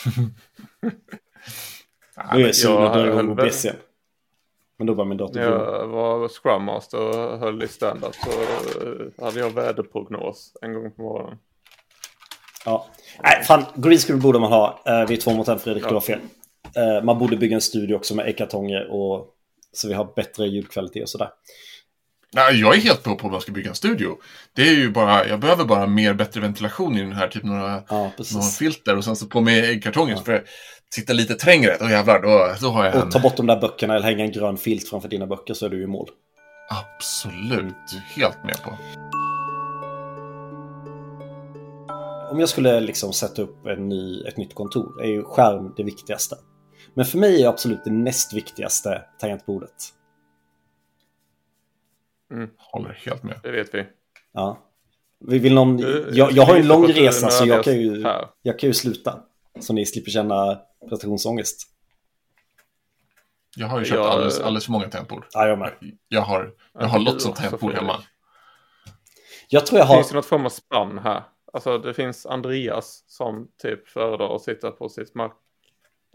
[2.33, 3.77] Nu är jag jag drar igång höll- OBS igen.
[4.77, 9.25] Men då var min dator jag var Scrum Master och höll i stand-up så eh,
[9.25, 11.37] hade jag väderprognos en gång på morgonen.
[12.65, 12.87] Ja.
[13.23, 14.83] Nej, fan, green screen borde man ha.
[14.85, 15.87] Eh, vi är två mot en, Fredrik, Ja.
[15.87, 16.19] du har fel.
[16.75, 19.27] Eh, man borde bygga en studio också med ekartonger och
[19.71, 21.29] så vi har bättre ljudkvalitet och sådär.
[22.35, 24.17] Nej, jag är helt på på att man ska bygga en studio.
[24.55, 27.83] Det är ju bara, jag behöver bara mer bättre ventilation i den här, typ några,
[27.89, 30.43] Ja, några filter och sen så på med äggkartongen får jag
[30.93, 31.77] sitta lite trängre.
[31.79, 33.01] Då jävlar, då, då har jag en...
[33.01, 35.65] Och ta bort de där böckerna eller hänga en grön filt framför dina böcker så
[35.65, 36.09] är du i mål.
[36.69, 38.71] Absolut, helt med på.
[42.31, 45.83] Om jag skulle liksom sätta upp en ny, ett nytt kontor är ju skärm det
[45.83, 46.35] viktigaste.
[46.93, 49.75] Men för mig är absolut det näst viktigaste tangentbordet.
[52.57, 53.39] Håller helt med.
[53.43, 53.85] Det vet vi.
[54.33, 54.57] Ja.
[55.27, 55.79] Vi vill någon,
[56.11, 58.03] jag, jag har ju en lång resa så jag kan, ju,
[58.41, 59.19] jag kan ju sluta.
[59.59, 61.69] Så ni slipper känna prestationsångest.
[63.55, 65.25] Jag har ju köpt Jag- alldeles, alldeles för många tangentbord.
[65.31, 65.73] Ja, jag med.
[66.07, 68.03] Jag har, jag Ja, har lots av tangentbord hemma.
[69.47, 69.95] Jag tror jag har...
[69.95, 71.23] Finns det något form av spann här?
[71.53, 75.31] Alltså det finns Andreas som typ föredrar att sitta på sitt Mac,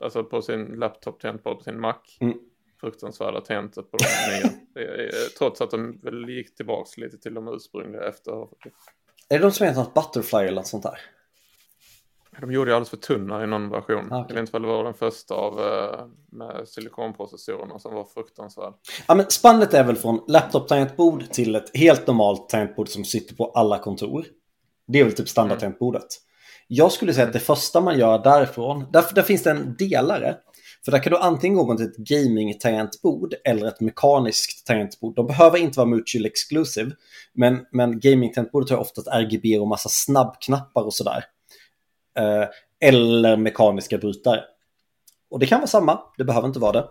[0.03, 1.95] alltså på sin laptop tangentbord på sin Mac.
[2.21, 2.39] Mm.
[2.81, 4.05] Fruktansvärda tangenter på de
[4.35, 4.87] nya.
[4.89, 8.33] Är, trots att de väl gick tillbaks lite till de ursprungliga efter.
[9.29, 10.99] Är det de som heter något Butterfly eller något sånt där?
[12.41, 14.13] De gjorde ju alldeles för tunna i någon version.
[14.13, 14.25] Ah, okej.
[14.29, 18.73] Jag vet inte vad det var den första av eh, med silikonprocessorerna som var fruktansvärd.
[19.07, 23.51] Ja, men spannet är väl från laptop-tangentbord till ett helt normalt tangentbord som sitter på
[23.55, 24.25] alla kontor.
[24.87, 26.07] Det är väl typ standard-tangentbordet.
[26.67, 30.37] Jag skulle säga att det första man gör därifrån, där, där finns det en delare.
[30.85, 35.15] För där kan du antingen gå till ett gaming-tangentbord eller ett mekaniskt tangentbord.
[35.17, 36.91] De behöver inte vara mutual exclusive.
[37.35, 41.25] Men, men gaming-tangentbordet har oftast RGB och massa snabbknappar och sådär.
[42.19, 42.49] Eh,
[42.81, 44.45] eller mekaniska brytare.
[45.31, 46.89] Och det kan vara samma, det behöver inte vara det.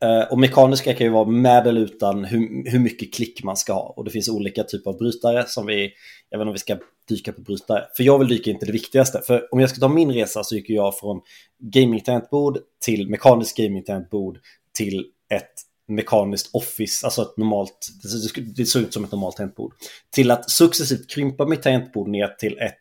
[0.00, 3.72] Eh, och mekaniska kan ju vara med eller utan hur, hur mycket klick man ska
[3.72, 3.94] ha.
[3.96, 5.92] Och det finns olika typer av brytare som vi,
[6.30, 7.84] jag vet inte om vi ska dyka på brytare.
[7.96, 9.20] För jag vill dyka inte det viktigaste.
[9.26, 11.20] För om jag ska ta min resa så gick jag från
[11.58, 14.38] gaming-tangentbord till mekaniskt gaming-tangentbord
[14.72, 15.52] till ett
[15.88, 19.72] mekaniskt office, alltså ett normalt, det såg det ser ut som ett normalt tangentbord.
[20.10, 22.80] Till att successivt krympa mitt tangentbord ner till ett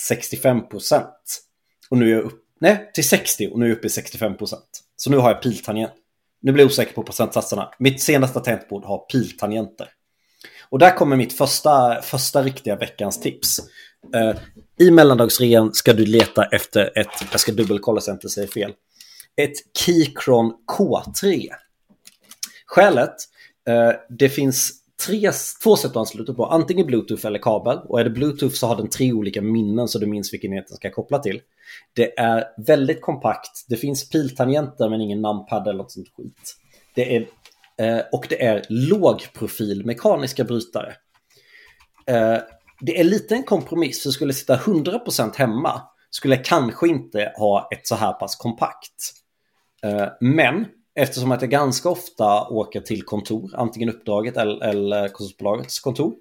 [0.00, 1.42] 65 procent.
[1.90, 4.36] Och nu är jag upp, nej, till 60 och nu är jag uppe i 65
[4.36, 4.82] procent.
[4.96, 5.92] Så nu har jag piltangent.
[6.40, 7.70] Nu blir jag osäker på procentsatserna.
[7.78, 9.88] Mitt senaste tangentbord har piltangenter.
[10.68, 13.58] Och där kommer mitt första, första riktiga veckans tips.
[14.14, 14.36] Eh,
[14.78, 18.72] I mellandagsrean ska du leta efter ett, jag ska dubbelkolla så jag inte säger fel,
[19.36, 21.48] ett Keychron K3.
[22.66, 23.14] Skälet,
[23.68, 24.72] eh, det finns
[25.06, 25.32] tre,
[25.62, 27.78] två sätt att ansluta på, antingen Bluetooth eller kabel.
[27.78, 30.68] Och är det Bluetooth så har den tre olika minnen så du minns vilken enhet
[30.68, 31.40] den ska koppla till.
[31.92, 36.56] Det är väldigt kompakt, det finns piltangenter men ingen numpad eller något sånt skit.
[36.94, 37.26] Det är,
[37.78, 40.94] eh, och det är lågprofil mekaniska brytare.
[42.06, 42.38] Eh,
[42.80, 47.32] det är lite en kompromiss, för skulle jag sitta 100% hemma skulle jag kanske inte
[47.36, 49.12] ha ett så här pass kompakt.
[49.82, 55.80] Eh, Men eftersom att jag ganska ofta åker till kontor, antingen uppdraget eller, eller konsultbolagets
[55.80, 56.14] kontor,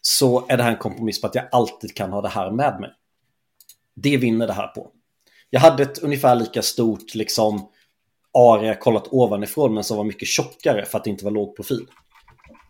[0.00, 2.80] så är det här en kompromiss på att jag alltid kan ha det här med
[2.80, 2.90] mig.
[3.94, 4.92] Det vinner det här på.
[5.50, 7.68] Jag hade ett ungefär lika stort liksom
[8.38, 11.86] area kollat ovanifrån men som var mycket tjockare för att det inte var låg profil.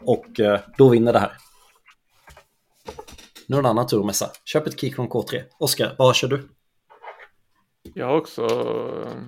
[0.05, 1.33] Och eh, då vinner det här.
[3.47, 4.31] Nu är det en annan tur att mässa.
[4.45, 5.43] Köp ett Keychron K3.
[5.59, 6.49] Oskar, vad kör du?
[7.95, 9.23] Jag har också eh,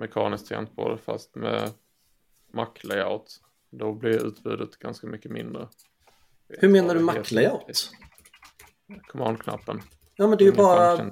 [0.00, 1.70] mekaniskt tangentbord fast med
[2.52, 3.40] Mac-layout.
[3.70, 5.68] Då blir utbudet ganska mycket mindre.
[6.48, 7.90] Hur menar du Mac-layout?
[9.08, 9.82] Command-knappen.
[10.16, 11.10] Ja men det är ju bara...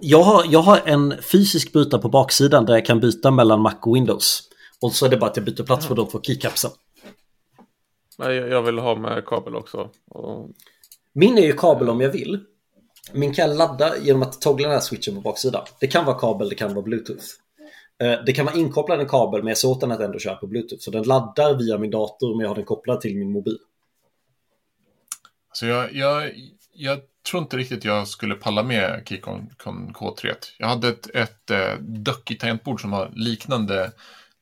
[0.00, 3.74] Jag har, jag har en fysisk brytare på baksidan där jag kan byta mellan Mac
[3.82, 4.48] och Windows.
[4.80, 6.70] Och så är det bara att jag byter plats på de två keycapsen.
[8.18, 9.90] Nej, jag jag vill ha med kabel också.
[10.08, 10.50] Och
[11.12, 12.44] Min är ju kabel om jag vill.
[13.12, 15.66] Min kan jag ladda genom att toggla den här switchen på baksidan.
[15.80, 17.24] Det kan vara kabel, det kan vara bluetooth.
[18.02, 20.36] Eh, det kan vara inkopplad en kabel men jag ser åt den att ändå köra
[20.36, 20.82] på bluetooth.
[20.82, 23.58] Så den laddar via min dator men jag har den kopplad till min mobil.
[25.52, 26.32] Så jag, jag,
[26.74, 29.50] jag tror inte riktigt jag skulle palla med Keycon
[29.94, 30.34] K3.
[30.58, 33.92] Jag hade ett, ett eh, ducky tangentbord som har liknande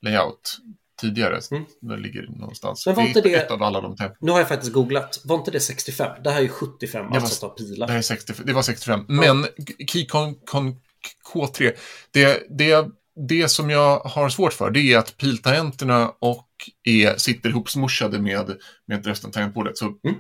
[0.03, 0.59] layout
[1.01, 1.41] tidigare.
[1.51, 1.65] Mm.
[1.81, 2.87] Det ligger någonstans.
[2.87, 5.21] Men var inte det, ett av alla de Nu har jag faktiskt googlat.
[5.25, 6.23] Var inte det 65?
[6.25, 7.87] Det här är ju 75, det alltså var, pilar.
[7.87, 9.05] Det, är 65, det var 65.
[9.09, 9.15] Ja.
[9.15, 9.47] Men
[9.87, 10.35] Keycon
[11.33, 11.73] K3,
[12.11, 12.89] det, det,
[13.29, 16.49] det som jag har svårt för det är att piltangenterna och
[16.85, 19.79] är, sitter ihopsmushade med, med resten av tangentbordet.
[19.79, 20.17] Så mm.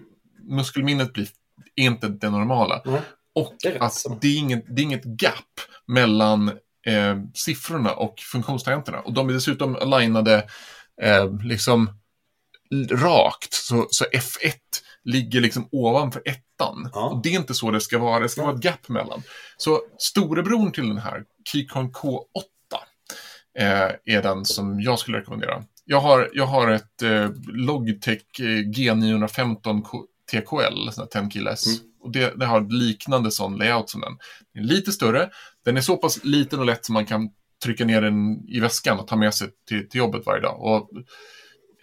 [0.48, 1.28] muskelminnet blir
[1.76, 2.82] inte det normala.
[2.86, 3.00] Mm.
[3.34, 6.50] Och det att det är, inget, det är inget gap mellan
[6.86, 9.00] eh, siffrorna och funktionstangenterna.
[9.00, 10.46] Och de är dessutom alignade
[11.02, 11.90] eh, liksom
[12.90, 13.54] rakt.
[13.54, 14.54] Så, så F1
[15.04, 16.90] ligger liksom ovanför ettan.
[16.92, 17.08] Ja.
[17.08, 19.22] Och det är inte så det ska vara, det ska vara ett gap mellan.
[19.56, 22.14] Så storebror till den här, Keychron K8,
[23.58, 25.64] eh, är den som jag skulle rekommendera.
[25.84, 29.82] Jag har, jag har ett eh, Logitech eh, G915
[30.30, 31.66] TKL, sån 10 keyless.
[31.66, 31.90] Mm.
[32.02, 34.12] Och det, det, har liknande sån layout som den.
[34.54, 35.30] Den är lite större,
[35.64, 37.30] den är så pass liten och lätt som man kan
[37.64, 40.60] trycka ner den i väskan och ta med sig till, till jobbet varje dag.
[40.60, 40.90] Och,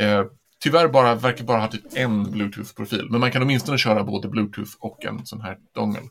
[0.05, 0.25] eh,
[0.63, 4.71] tyvärr bara, verkar bara ha typ en Bluetooth-profil, men man kan åtminstone köra både Bluetooth
[4.79, 6.03] och en sån här dongel.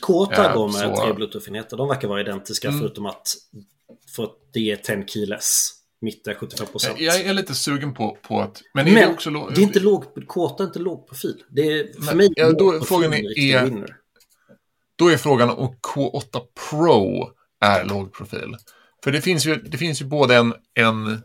[0.00, 1.04] Kåta eh, går med så...
[1.04, 2.80] tre Bluetooth-enheter, de verkar vara identiska mm.
[2.80, 3.26] förutom att
[4.16, 5.70] för att det är 10 keyless.
[6.04, 7.00] Mitt är 75 procent.
[7.00, 8.62] Jag är lite sugen på, på att...
[8.74, 11.42] Men, är men det, också det är inte låg, Kåta är inte låg profil.
[11.50, 13.96] Det är för mig ja, då, frågan är, är
[14.96, 16.40] Då är frågan om K8
[16.70, 18.56] Pro är låg profil.
[19.04, 21.22] För det finns ju, det finns ju både en, en,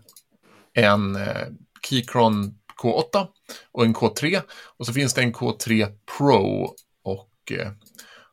[0.74, 1.48] en eh,
[1.90, 3.28] Keychron K8
[3.72, 4.42] och en K3.
[4.78, 5.88] Och så finns det en K3
[6.18, 7.72] Pro och eh,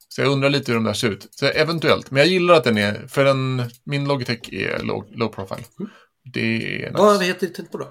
[0.09, 1.29] så jag undrar lite hur de där ser ut.
[1.31, 5.29] Så eventuellt, men jag gillar att den är, för den, min Logitech är low, low
[5.29, 5.65] profile.
[6.33, 7.03] Det är nice.
[7.03, 7.89] Vad heter det på då?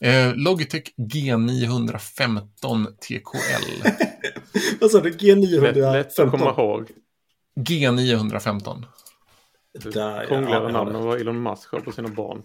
[0.00, 3.88] Eh, Logitech G915 TKL.
[4.80, 5.10] Vad sa du?
[5.10, 5.92] G915?
[5.92, 6.90] Lätt att komma ihåg.
[7.56, 8.84] G915.
[9.82, 12.42] Krångligare ja, namn än vad Elon Musk har på sina barn.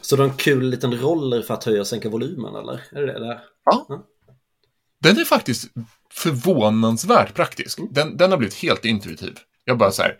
[0.00, 2.80] Så du har en kul liten roller för att höja och sänka volymen eller?
[2.92, 3.40] Är det det?
[3.64, 3.86] Ja.
[3.88, 4.06] ja.
[5.00, 5.70] Den är faktiskt
[6.10, 7.78] förvånansvärt praktisk.
[7.78, 7.92] Mm.
[7.92, 9.38] Den, den har blivit helt intuitiv.
[9.64, 10.16] Jag bara så här,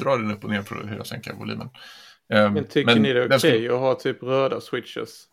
[0.00, 1.68] drar den upp och ner för att höja sänka volymen.
[2.28, 5.28] Um, men tycker men ni det är okej okay att ha typ röda switches?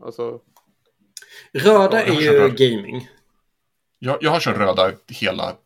[0.00, 0.40] Alltså...
[1.52, 3.08] Röda är ju gaming.
[3.98, 5.56] Jag, jag har kört röda hela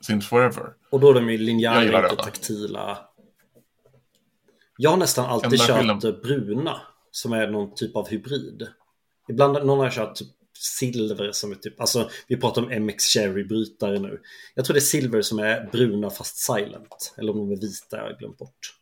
[0.00, 0.74] since forever.
[0.90, 2.98] Och då är de ju linjära, inte taktila.
[4.76, 6.20] Jag har nästan alltid kört skillnad.
[6.22, 8.68] bruna, som är någon typ av hybrid.
[9.28, 13.44] Ibland någon har kört typ silver som är typ, alltså vi pratar om MX Cherry
[13.44, 14.20] brytare nu.
[14.54, 17.14] Jag tror det är silver som är bruna fast silent.
[17.18, 18.74] Eller om de är vita, jag har glömt bort.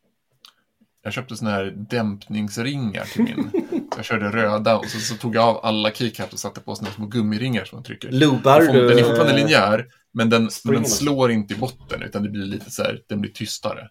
[1.04, 3.50] Jag köpte sådana här dämpningsringar till min.
[3.96, 6.94] jag körde röda och så, så tog jag av alla keycaps och satte på sådana
[6.94, 8.10] små gummiringar som man trycker.
[8.10, 8.88] Lubar du?
[8.88, 12.46] Den är fortfarande linjär, men den, men den slår inte i botten utan det blir
[12.46, 13.88] lite så här, den blir tystare.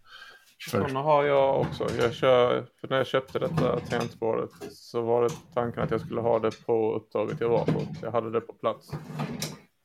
[0.70, 1.88] Sådana har jag också.
[1.98, 6.22] Jag kör, för när jag köpte detta tangentbordet så var det tanken att jag skulle
[6.22, 7.82] ha det på uppdraget jag var på.
[8.02, 8.92] Jag hade det på plats.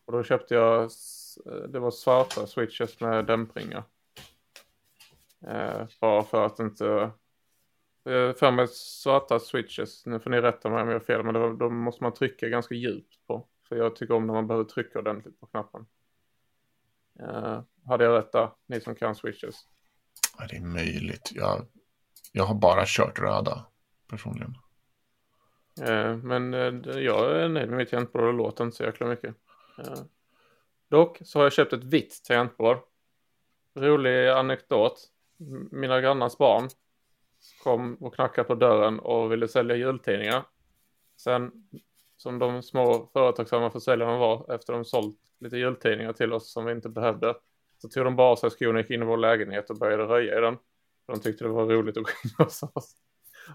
[0.05, 3.85] Och då köpte jag, eh, det var svarta switches med dämpringar.
[5.47, 7.11] Eh, bara för att inte,
[8.05, 11.35] eh, för mig svarta switches, nu får ni rätta mig om jag har fel, men
[11.35, 13.47] då, då måste man trycka ganska djupt på.
[13.69, 15.87] För jag tycker om när man behöver trycka ordentligt på knappen.
[17.21, 19.67] Eh, hade jag rätt där, ni som kan switches?
[20.39, 21.33] Ja, det är möjligt.
[21.35, 21.67] Jag,
[22.33, 23.67] jag har bara kört röda
[24.11, 24.55] personligen.
[25.81, 29.35] Eh, men eh, jag är nöjd med mitt tangentbord och låter inte så jäkla mycket.
[29.79, 30.03] Eh,
[30.89, 32.79] dock så har jag köpt ett vitt tangentbord.
[33.75, 35.09] Rolig anekdot.
[35.71, 36.69] Mina grannars barn
[37.63, 40.45] kom och knackade på dörren och ville sälja jultidningar.
[41.17, 41.53] Sen
[42.17, 46.73] som de små företagsamma försäljarna var efter de sålt lite jultidningar till oss som vi
[46.73, 47.35] inte behövde
[47.79, 50.39] så tog de bara av sig skorna, gick in i vår lägenhet och började röja
[50.39, 50.57] i den.
[51.07, 52.95] De tyckte det var roligt att gå in hos oss.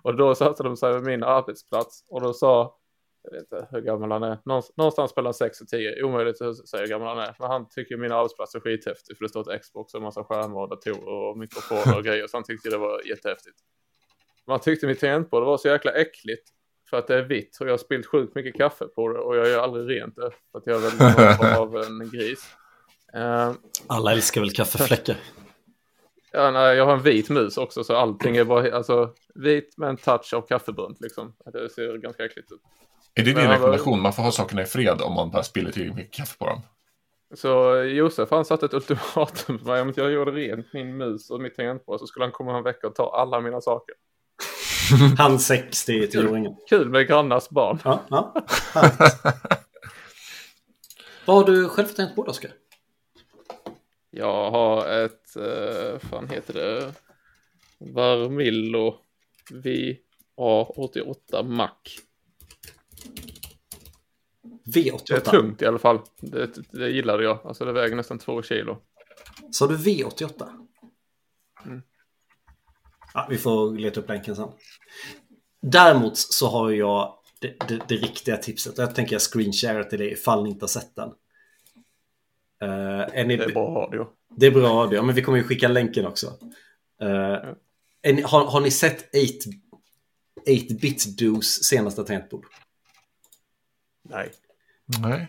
[0.03, 2.77] Och då satte de sig vid min arbetsplats och då sa,
[3.23, 4.39] jag vet inte hur gammal han är,
[4.75, 7.35] någonstans mellan 6 och 10, omöjligt att säga hur gammal han är.
[7.39, 10.23] Men han tycker min arbetsplats är skithäftig för det står ett Xbox och en massa
[10.23, 12.27] skärmar och datorer och mikrofoner och grejer.
[12.27, 13.57] Så han tyckte det var jättehäftigt.
[14.47, 16.49] Man tyckte mitt tangentbord var så jäkla äckligt
[16.89, 19.37] för att det är vitt och jag har spilt sjukt mycket kaffe på det och
[19.37, 22.55] jag gör aldrig rent det för att jag är väl av en gris.
[23.15, 23.53] Uh,
[23.87, 25.15] Alla älskar väl kaffefläckar?
[26.31, 29.89] ja, nej, jag har en vit mus också så allting är bara alltså, vit med
[29.89, 31.33] en touch av kaffebrunt liksom.
[31.53, 32.61] Det ser ganska äckligt ut.
[33.15, 34.01] Är det din rekommendation?
[34.01, 36.61] Man får ha sakerna i fred om man bara spiller tillräckligt mycket kaffe på dem?
[37.35, 39.81] Så Josef han satte ett ultimatum för mig.
[39.81, 42.87] Om jag gjorde rent min mus och mitt tangentbord så skulle han komma en vecka
[42.87, 43.95] och ta alla mina saker.
[45.17, 46.55] Han 60-10-åringen.
[46.69, 47.79] Kul med grannars barn.
[47.83, 48.33] Ja, ja.
[51.25, 52.51] Vad har du själv tänkt på, Oskar?
[54.13, 56.93] Jag har ett, uh, fan heter det,
[57.77, 58.95] Varmillo
[59.49, 61.69] VA88 Mac.
[64.65, 65.03] V88?
[65.07, 65.99] Det är tungt i alla fall.
[66.19, 67.39] Det, det gillade jag.
[67.43, 68.77] Alltså det väger nästan två kilo.
[69.51, 70.49] Sa du V88?
[71.65, 71.81] Mm.
[73.13, 74.49] Ja, vi får leta upp länken sen.
[75.61, 78.77] Däremot så har jag det, det, det riktiga tipset.
[78.77, 81.13] Jag tänker jag screenshare till dig ifall ni inte har sett den.
[82.63, 82.69] Uh,
[83.13, 83.37] är ni...
[83.37, 84.07] Det är bra radio.
[84.35, 86.27] Det är bra radio, men vi kommer ju skicka länken också.
[87.03, 87.55] Uh, ja.
[88.03, 89.15] ni, har, har ni sett
[90.47, 92.45] 8-bit Dos senaste tangentbord?
[94.09, 94.31] Nej.
[95.01, 95.27] Nej.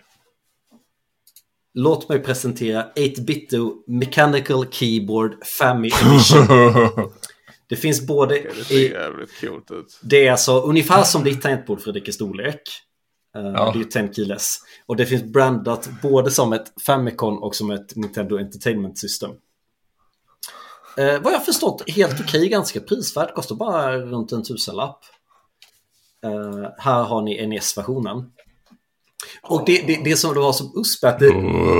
[1.74, 3.52] Låt mig presentera 8-bit
[3.86, 7.12] Mechanical Keyboard Family Edition.
[7.68, 8.34] Det finns både...
[8.34, 10.00] Det ser jävligt coolt ut.
[10.02, 12.62] Det är alltså ungefär som ditt tangentbord Fredrik i storlek.
[13.36, 13.72] Uh, ja.
[13.72, 14.58] Det är ju 10 keyless.
[14.86, 19.30] Och det finns brandat både som ett Famicom och som ett Nintendo Entertainment System.
[20.98, 23.34] Uh, vad jag förstått helt okej, okay, ganska prisvärt.
[23.34, 25.00] Kostar bara runt en tusenlapp.
[26.26, 28.30] Uh, här har ni NES-versionen.
[29.42, 31.26] Och det, det, det som det var som USP att det,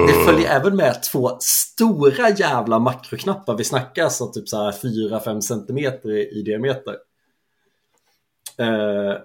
[0.06, 3.56] det följer även med två stora jävla makroknappar.
[3.56, 5.78] Vi snackar så typ så här 4-5 cm
[6.10, 6.96] i diameter.
[8.58, 9.16] Eh,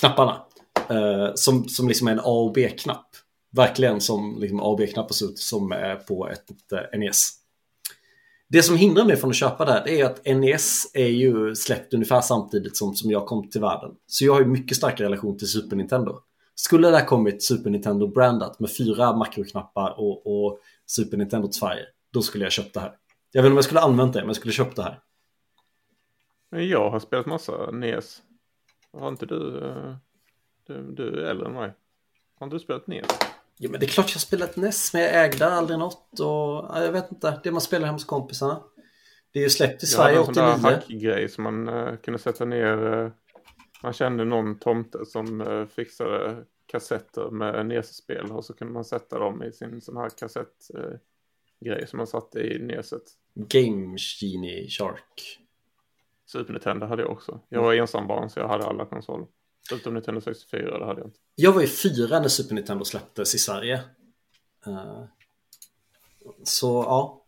[0.00, 0.46] knapparna.
[0.90, 3.06] Eh, som, som liksom är en A och B-knapp.
[3.52, 7.30] Verkligen som liksom A och B-knappar ser ut som är på ett, ett eh, NES.
[8.48, 11.94] Det som hindrar mig från att köpa det här är att NES är ju släppt
[11.94, 13.90] ungefär samtidigt som, som jag kom till världen.
[14.06, 16.20] Så jag har ju mycket starkare relation till Super Nintendo.
[16.54, 21.86] Skulle det ha kommit Super Nintendo brandat med fyra makroknappar och, och Super Nintendos färger,
[22.12, 22.92] då skulle jag köpt det här.
[23.32, 25.00] Jag vet inte om jag skulle använt det, men jag skulle köpt det här.
[26.50, 28.22] Jag har spelat massa NES.
[28.92, 29.94] Har inte du, eh,
[30.74, 31.72] du, är äldre än mig.
[32.38, 33.06] Har inte du spelat NES?
[33.56, 36.78] Jo men det är klart jag har spelat NES, men jag ägde aldrig något och
[36.78, 38.62] jag vet inte, det man spelar hemma hos kompisarna.
[39.32, 40.42] Det är ju släppt i Sverige 89.
[40.42, 43.10] Jag hade en sån där hackgrej som man uh, kunde sätta ner uh,
[43.82, 49.18] man kände någon tomte som uh, fixade kassetter med NES-spel och så kunde man sätta
[49.18, 53.02] dem i sin sån här kassettgrej som man satte i NESet.
[53.34, 55.40] Game Genie Shark.
[56.26, 57.40] Super Nintendo hade jag också.
[57.48, 59.26] Jag var ensam barn så jag hade alla konsoler.
[59.72, 61.18] Utom Nintendo 64, det hade jag inte.
[61.34, 63.80] Jag var ju fyra när Super Nintendo släpptes i Sverige.
[64.66, 65.04] Uh,
[66.42, 67.24] så ja.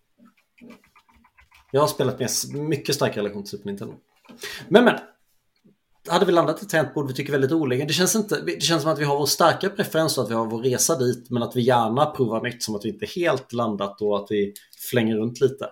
[1.71, 3.95] Jag har spelat med mycket stark relation till Super Nintendo.
[4.68, 4.99] Men men,
[6.09, 7.85] hade vi landat i tangentbord vi tycker väldigt olika.
[7.85, 10.35] Det känns, inte, det känns som att vi har vår starka preferens och att vi
[10.35, 13.53] har vår resa dit men att vi gärna provar nytt som att vi inte helt
[13.53, 14.55] landat och att vi
[14.90, 15.68] flänger runt lite.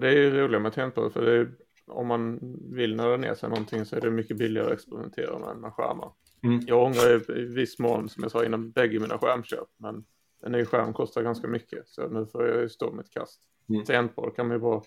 [0.00, 1.50] Det är ju roligt med tangentbord för det är,
[1.86, 2.38] om man
[2.74, 6.12] vill nörda ner sig någonting så är det mycket billigare att experimentera med, med skärmar.
[6.42, 6.60] Mm.
[6.66, 10.04] Jag ångrar i viss mån som jag sa innan bägge mina skärmköp men
[10.42, 13.40] en ny skärm kostar ganska mycket så nu får jag ju stå mitt kast.
[13.68, 13.84] Mm.
[13.84, 14.82] Tangentbord kan man ju bara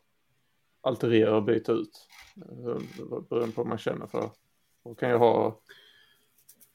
[0.81, 2.07] alterera och byta ut.
[2.37, 2.81] Eh,
[3.29, 4.29] beroende på vad man känner för.
[4.83, 5.61] Och kan jag ha...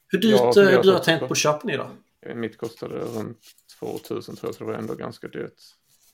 [0.08, 1.90] Hur dyrt har du har tänkt på köpen idag?
[2.34, 3.38] Mitt kostade runt
[3.78, 5.60] 2000 tror jag, så det var ändå ganska dyrt.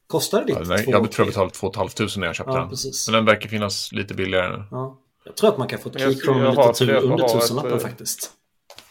[0.08, 0.56] Kostar det ditt?
[0.56, 2.68] Ja, nej, jag tror jag betalade 2 500 när jag köpte ja, den.
[2.68, 3.08] Precis.
[3.08, 4.62] Men den verkar finnas lite billigare.
[4.70, 4.98] Ja.
[5.24, 8.30] Jag tror att man kan få ett Keychron med lite tur under tusenlappen ett, faktiskt.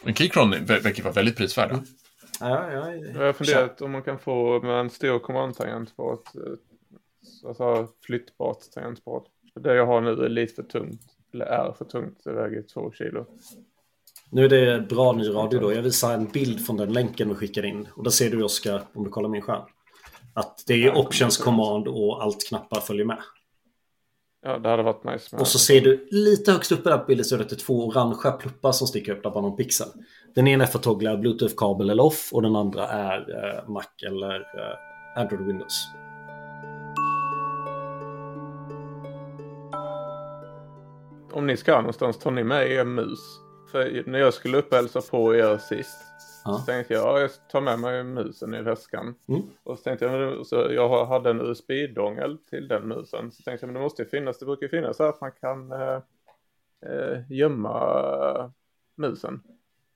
[0.04, 1.74] Men Keychron verkar vara väldigt prisvärda.
[1.74, 1.86] Mm.
[2.40, 6.14] Ja, ja, ja, jag har funderat om man kan få med en stor kommandtangent på
[6.14, 6.42] ett
[7.48, 9.24] alltså, flyttbart tangentbord.
[9.60, 11.02] Det jag har nu är lite för tungt.
[11.34, 12.22] Eller är för tungt.
[12.24, 13.26] Det väger två kilo.
[14.30, 15.74] Nu är det bra ny radio då.
[15.74, 17.88] Jag visar en bild från den länken vi skickar in.
[17.96, 19.66] Och där ser du Oskar, om du kollar min skärm.
[20.38, 23.18] Att det är options command och allt knappar följer med.
[24.44, 25.30] Ja, det hade varit nice.
[25.32, 25.42] Med.
[25.42, 28.32] Och så ser du lite högst uppe där på bilden så är det två orangea
[28.32, 29.88] pluppar som sticker upp där på någon pixel.
[30.36, 33.84] Den ena är för att toggla bluetooth-kabel eller off och den andra är eh, Mac
[34.08, 35.88] eller eh, Android Windows.
[41.38, 43.20] om ni ska någonstans tar ni med er mus.
[43.72, 45.98] För när jag skulle upp och hälsa på er sist
[46.48, 46.58] ja.
[46.58, 49.16] så tänkte jag ja, jag tar med mig musen i väskan.
[49.28, 49.42] Mm.
[49.64, 53.32] Och så tänkte jag, så jag hade en USB-dongel till den musen.
[53.32, 55.72] Så tänkte jag men det måste ju finnas, det brukar finnas så att man kan
[55.72, 56.02] äh,
[57.30, 58.54] gömma
[58.98, 59.42] musen.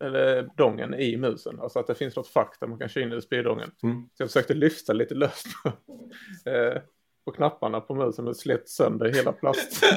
[0.03, 1.59] Eller dongen i musen.
[1.59, 3.71] Alltså att det finns något fack där man kan köra in USB-dongen.
[3.83, 4.09] Mm.
[4.13, 5.69] Så jag försökte lyfta lite löst på,
[6.49, 6.81] äh,
[7.25, 9.83] på knapparna på musen och slet sönder hela plast.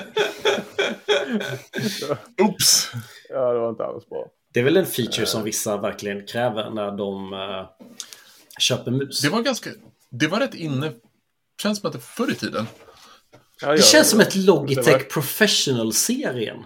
[2.42, 2.92] Oops!
[3.28, 4.30] Ja, det var inte alls bra.
[4.54, 7.66] Det är väl en feature som vissa verkligen kräver när de uh,
[8.58, 9.20] köper mus.
[9.20, 9.70] Det var ganska...
[10.10, 10.92] Det var rätt inne...
[11.62, 12.66] Känns som att det förr i tiden.
[13.60, 14.98] Ja, det känns som ett Logitech var...
[14.98, 16.64] Professional-serien.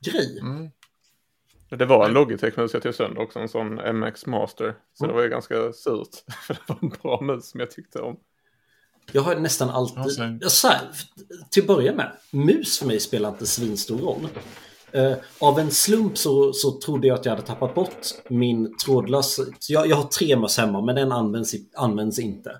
[0.00, 0.38] grej.
[0.38, 0.70] Mm.
[1.70, 4.74] Det var en Logitech-mus jag tog sönder också, en sån MX Master.
[4.94, 5.12] Så mm.
[5.12, 6.08] det var ju ganska surt.
[6.46, 8.16] För det var en bra mus som jag tyckte om.
[9.12, 10.38] Jag har nästan alltid...
[10.40, 10.80] Ja, så här,
[11.50, 14.28] till att börja med, mus för mig spelar inte svinstor roll.
[14.96, 19.42] Uh, av en slump så, så trodde jag att jag hade tappat bort min trådlösa...
[19.68, 22.50] Jag, jag har tre möss hemma men den används, används inte.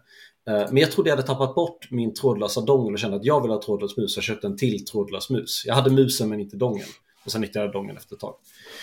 [0.50, 3.42] Uh, men jag trodde jag hade tappat bort min trådlösa dongel och kände att jag
[3.42, 4.16] vill ha trådlös mus.
[4.16, 5.62] Jag köpte en till trådlös mus.
[5.66, 6.88] Jag hade musen men inte dongeln.
[7.24, 8.34] Och sen nyttjade jag dongeln efter ett tag.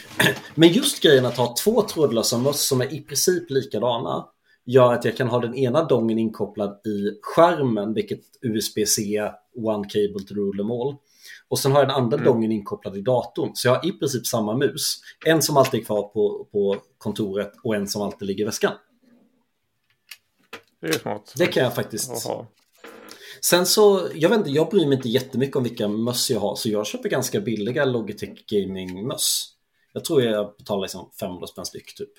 [0.56, 4.26] Men just grejen att ha två trådlösa möss som är i princip likadana
[4.66, 10.28] gör att jag kan ha den ena dongen inkopplad i skärmen, vilket USB-C, One Cable
[10.28, 10.96] to Rule them all.
[11.48, 12.26] Och sen har jag den andra mm.
[12.26, 13.52] dongen inkopplad i datorn.
[13.54, 15.00] Så jag har i princip samma mus.
[15.26, 18.72] En som alltid är kvar på, på kontoret och en som alltid ligger i väskan.
[20.82, 21.34] Det är smart.
[21.38, 22.28] Det kan jag faktiskt.
[22.28, 22.48] Aha.
[23.42, 26.56] Sen så, jag vet inte, jag bryr mig inte jättemycket om vilka möss jag har.
[26.56, 29.48] Så jag köper ganska billiga Logitech Gaming-möss.
[29.94, 32.12] Jag tror jag betalar liksom 500 spänn styck typ.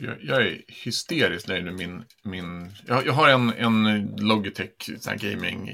[0.00, 2.04] Jag, jag, är hysteriskt nöjd med min...
[2.24, 4.86] min jag, jag har en, en Logitech
[5.20, 5.70] gaming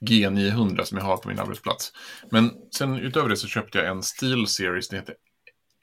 [0.00, 1.92] G900 som jag har på min arbetsplats.
[2.30, 5.14] Men sen utöver det så köpte jag en Steel Series, den heter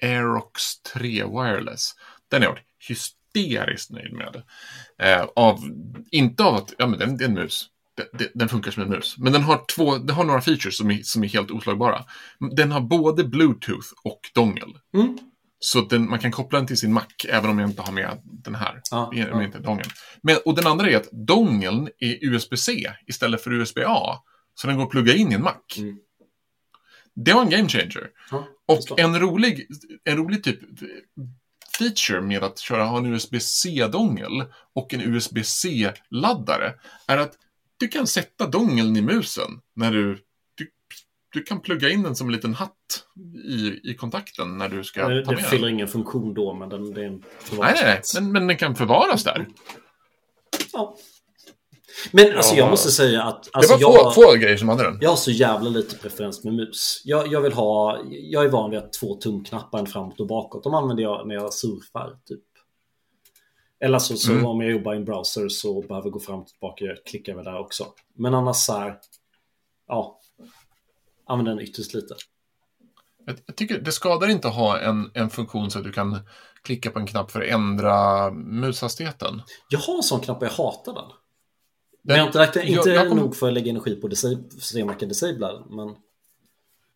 [0.01, 1.91] Aerox 3 Wireless.
[2.27, 4.43] Den är jag hysteriskt nöjd med.
[4.97, 5.59] Eh, av,
[6.11, 7.69] inte av att, ja men den, det är en mus.
[7.95, 9.17] Den, den funkar som en mus.
[9.17, 12.05] Men den har, två, den har några features som är, som är helt oslagbara.
[12.55, 14.77] Den har både Bluetooth och dongel.
[14.93, 15.17] Mm.
[15.59, 18.21] Så den, man kan koppla den till sin Mac, även om jag inte har med
[18.23, 18.81] den här.
[18.91, 19.43] Ah, med, ah.
[19.43, 19.89] Inte dongeln.
[20.21, 24.23] Men, och den andra är att dongeln är USB-C istället för USB-A.
[24.55, 25.55] Så den går att plugga in i en Mac.
[25.77, 25.97] Mm.
[27.15, 28.09] Det var en game changer.
[28.31, 29.67] Ah, och en rolig,
[30.03, 30.59] en rolig typ
[31.79, 34.43] feature med att köra, ha en USB-C-dongel
[34.73, 36.73] och en USB-C-laddare
[37.07, 37.33] är att
[37.77, 40.23] du kan sätta dongeln i musen när du
[41.31, 43.05] du kan plugga in den som en liten hatt
[43.45, 45.75] i, i kontakten när du ska det, ta med Det fyller den.
[45.75, 48.01] ingen funktion då, men den, det är en Nej, nej, nej.
[48.15, 49.47] Men, men den kan förvaras där.
[50.73, 50.95] Ja.
[52.11, 53.49] Men alltså jag måste säga att...
[53.51, 54.97] Alltså, det var jag, få, få grejer som hade den.
[55.01, 57.01] Jag har så jävla lite preferens med mus.
[57.05, 58.01] Jag, jag vill ha...
[58.09, 60.63] Jag är van vid att två tumknappar, en framåt och bakåt.
[60.63, 62.39] De använder jag när jag surfar, typ.
[63.79, 64.45] Eller så, så mm.
[64.45, 66.85] om jag jobbar i en browser så behöver gå fram och tillbaka.
[66.85, 67.85] Jag klickar väl där också.
[68.15, 68.95] Men annars så här...
[69.87, 70.18] Ja,
[71.29, 72.15] använder den ytterst lite.
[73.25, 76.19] Jag, tycker det skadar inte att ha en, en funktion så att du kan
[76.61, 79.41] klicka på en knapp för att ändra mushastigheten.
[79.69, 81.03] Jag har en sån knapp och jag hatar den.
[81.03, 81.13] den
[82.01, 85.63] men jag inte inte jag, jag nog för att lägga energi på den.
[85.69, 85.95] Men...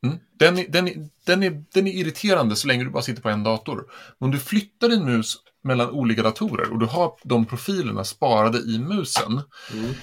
[0.03, 0.19] Mm.
[0.33, 3.29] Den, är, den, är, den, är, den är irriterande så länge du bara sitter på
[3.29, 3.91] en dator.
[4.19, 8.57] Men om du flyttar din mus mellan olika datorer och du har de profilerna sparade
[8.57, 9.41] i musen
[9.73, 9.93] mm.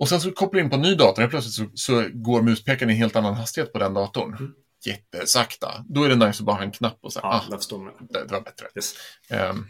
[0.00, 2.42] Och sen så kopplar du in på en ny dator och plötsligt så, så går
[2.42, 4.34] muspekaren i en helt annan hastighet på den datorn.
[4.34, 4.54] Mm.
[4.86, 5.84] Jättesakta.
[5.88, 7.58] Då är det nice att bara ha en knapp och säga, ja, ah,
[8.08, 8.66] det, det, var bättre.
[8.74, 8.94] Yes.
[9.50, 9.68] Um,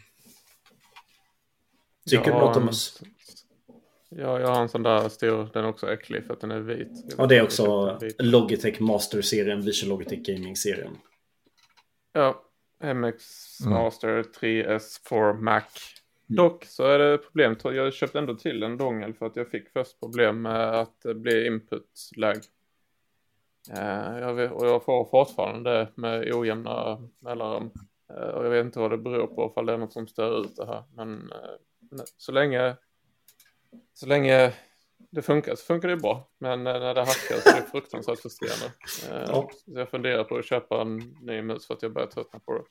[2.10, 3.02] Tycker du något om oss?
[4.08, 6.60] Ja, jag har en sån där stor, den är också äcklig för att den är
[6.60, 7.14] vit.
[7.18, 10.96] Ja, det är också Logitech Master-serien, Visual Logitech Gaming-serien.
[12.12, 12.42] Ja,
[12.94, 13.24] MX
[13.60, 13.72] mm.
[13.72, 15.62] Master 3S for Mac.
[16.36, 17.56] Dock så är det problem.
[17.62, 21.14] Jag köpte ändå till en dongel för att jag fick först problem med att det
[21.14, 22.36] blir input-lag.
[23.70, 27.70] Eh, jag och jag får fortfarande det med ojämna mellanrum.
[28.10, 30.40] Eh, och jag vet inte vad det beror på, ifall det är något som stör
[30.40, 30.82] ut det här.
[30.94, 32.76] Men eh, så länge,
[33.94, 34.52] så länge
[35.10, 36.28] det funkar så funkar det bra.
[36.38, 38.72] Men när det hackar så är det fruktansvärt frustrerande.
[39.10, 39.50] Ja.
[39.52, 42.54] Så jag funderar på att köpa en ny mus för att jag börjar tröttna på
[42.54, 42.64] det.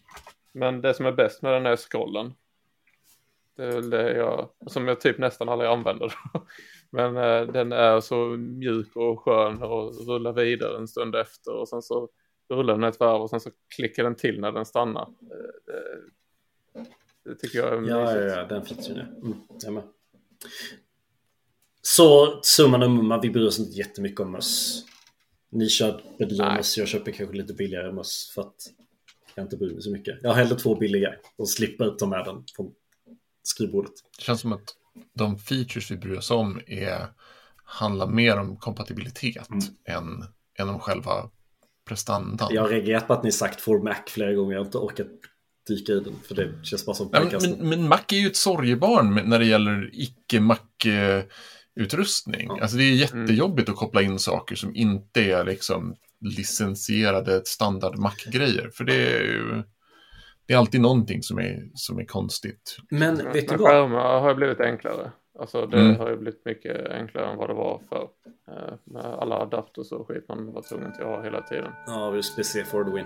[0.52, 2.34] Men det som är bäst med den är scrollen.
[3.60, 6.14] Det är väl det jag, som jag typ nästan aldrig använder.
[6.90, 11.70] Men eh, den är så mjuk och skön och rullar vidare en stund efter och
[11.70, 12.10] sen så
[12.50, 15.08] rullar den ett varv och sen så klickar den till när den stannar.
[15.20, 16.86] Det, det,
[17.26, 19.02] det tycker jag är ja, ja, ja, den finns ju nu.
[19.02, 19.84] Mm, jag med.
[21.82, 24.86] Så summan och mumma, vi bryr oss inte jättemycket om möss.
[25.50, 28.56] Ni köper dyra möss, jag köper kanske lite billigare möss för att
[29.36, 30.18] jag inte bryr mig så mycket.
[30.22, 32.74] Jag har hellre två billiga och slipper ta med den från
[33.44, 33.94] skrivbordet.
[34.18, 34.76] Det känns som att
[35.14, 37.08] de features vi bryr oss om är,
[37.64, 39.64] handlar mer om kompatibilitet mm.
[39.86, 40.24] än,
[40.60, 41.30] än om själva
[41.88, 42.54] prestandan.
[42.54, 44.54] Jag har reagerat på att ni sagt for Mac flera gånger.
[44.54, 45.08] Jag har inte orkat
[45.68, 46.16] dyka i den.
[46.28, 49.46] För det känns bara som men, men, men, Mac är ju ett sorgebarn när det
[49.46, 52.48] gäller icke-Mac-utrustning.
[52.48, 52.62] Ja.
[52.62, 53.74] Alltså det är jättejobbigt mm.
[53.74, 58.70] att koppla in saker som inte är liksom licensierade standard Mac-grejer.
[58.74, 59.64] För det är ju
[60.50, 62.78] det är alltid någonting som är, som är konstigt.
[62.90, 63.70] Men vet du vad?
[63.70, 65.12] Skärmar har blivit enklare.
[65.40, 65.96] Alltså det mm.
[65.96, 68.10] har ju blivit mycket enklare än vad det var för
[68.48, 71.72] eh, med alla adapters och skit man var tvungen till att ha hela tiden.
[71.88, 73.06] Ja, USB-C for the win.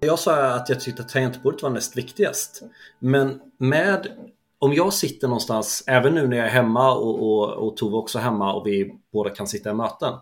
[0.00, 2.62] Jag sa att jag tyckte att tangentbordet var näst viktigast.
[2.98, 4.06] Men med
[4.60, 8.18] om jag sitter någonstans, även nu när jag är hemma och, och, och Tove också
[8.18, 10.14] hemma och vi båda kan sitta i möten.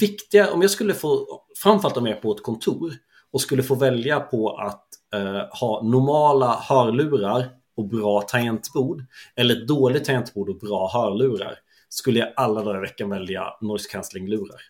[0.00, 2.92] Viktiga, om jag skulle få, framförallt om jag är på ett kontor
[3.32, 9.04] och skulle få välja på att eh, ha normala hörlurar och bra tangentbord
[9.36, 11.58] eller ett dåligt tangentbord och bra hörlurar
[11.88, 14.60] skulle jag alla dagar i veckan välja noise cancelling lurar.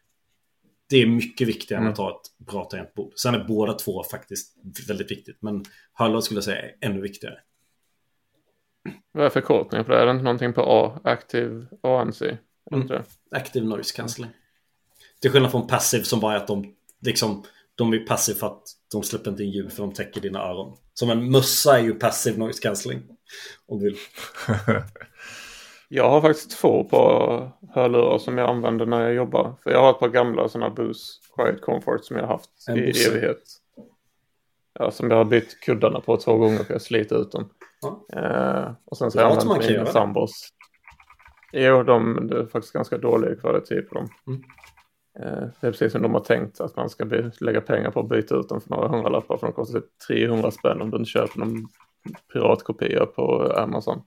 [0.89, 1.87] Det är mycket viktigare mm.
[1.87, 3.13] än att ha ett bra tangentbord.
[3.17, 4.57] Sen är båda två faktiskt
[4.89, 7.39] väldigt viktigt, men hörlurar skulle jag säga är ännu viktigare.
[9.13, 10.01] Vad är förkortningen för det?
[10.01, 11.01] Är det inte någonting på A?
[11.05, 12.23] Active ANC?
[12.73, 13.03] Mm.
[13.31, 14.31] Active Noise Cancelling.
[15.21, 17.43] Till skillnad från Passive som bara är att de liksom
[17.77, 18.63] de är passiva för att
[18.93, 20.77] de släpper inte in ljud för de täcker dina öron.
[20.95, 23.03] Som en mössa är ju passive noise cancelling.
[23.67, 23.97] Om du vill.
[25.89, 29.55] jag har faktiskt två på hörlurar som jag använder när jag jobbar.
[29.63, 32.79] För jag har ett par gamla sådana Bose Quiet Comfort som jag har haft en
[32.79, 33.11] i busse.
[33.11, 33.43] evighet.
[34.79, 37.51] Ja, som jag har bytt kuddarna på två gånger för jag sliter ut dem.
[37.81, 38.07] Ja.
[38.13, 40.49] Eh, och sen så jag använt mina sambos.
[41.53, 44.09] Jo, de, det är faktiskt ganska dålig kvalitet på dem.
[44.27, 44.43] Mm.
[45.21, 47.05] Eh, det är precis som de har tänkt att man ska
[47.41, 50.59] lägga pengar på att byta ut dem för några hundralappar för de kostar 300 typ
[50.59, 51.69] spänn om du inte köper någon
[52.33, 54.03] piratkopia på Amazon.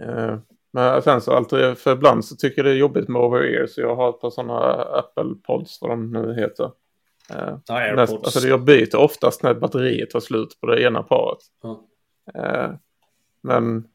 [0.00, 0.38] Eh,
[0.72, 3.80] men sen så alltid, för ibland så tycker jag det är jobbigt med over-ear så
[3.80, 6.70] jag har ett par sådana Apple Pods vad de nu heter.
[7.28, 8.12] Ja, AirPods.
[8.12, 11.38] alltså jag byter oftast när batteriet tar slut på det ena paret.
[11.64, 11.76] Mm.
[13.42, 13.88] Men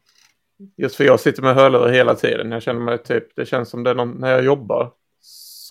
[0.76, 2.52] just för jag sitter med hörlurar hela tiden.
[2.52, 4.92] Jag känner mig typ, det känns som det är någon, när jag jobbar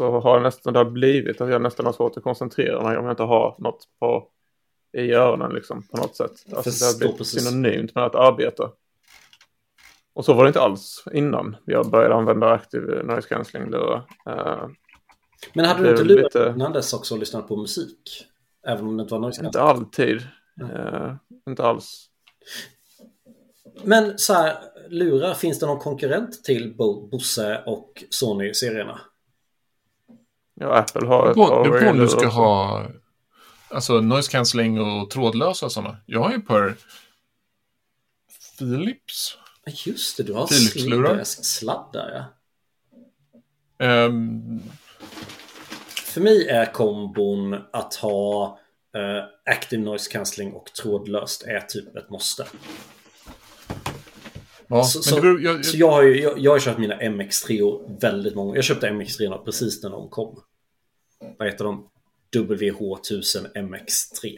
[0.01, 2.97] så har det nästan det har blivit att jag nästan har svårt att koncentrera mig
[2.97, 4.28] om jag inte har något på
[4.97, 6.32] i öronen liksom på något sätt.
[6.55, 7.49] Alltså, det har blivit precis.
[7.49, 8.72] synonymt med att arbeta.
[10.14, 14.03] Och så var det inte alls innan jag började använda aktiv noise cancelling lurar.
[14.30, 14.70] Uh,
[15.53, 16.53] Men hade du inte lurat lite...
[16.55, 18.28] innan dess också och lyssnat på musik?
[18.68, 19.47] Även om det inte var noise cancelling?
[19.47, 20.22] Inte alltid.
[20.62, 21.16] Uh,
[21.47, 22.11] inte alls.
[23.84, 24.58] Men så här,
[24.89, 29.02] lurar, finns det någon konkurrent till Bose och Sony-serierna?
[30.54, 31.64] Ja, Apple har ett par.
[31.64, 32.86] Det beror på om du ska ha
[33.70, 35.98] alltså noise cancelling och trådlösa sådana.
[36.06, 36.76] Jag har ju par
[38.58, 39.38] Philips.
[39.86, 41.24] Just det, du har Philips-lurar.
[41.24, 42.34] sladdar
[43.78, 44.06] ja.
[44.06, 44.62] Um...
[45.96, 48.60] För mig är kombon att ha
[49.46, 52.48] active noise cancelling och trådlöst är typ ett måste.
[54.68, 55.66] Ja, så, så, beror, jag, jag...
[55.66, 59.44] så jag, har ju, jag, jag har kört mina MX3 väldigt många Jag köpte MX3
[59.46, 60.44] precis när de kom
[61.38, 61.89] vad heter de?
[62.36, 64.38] WH1000 MX3.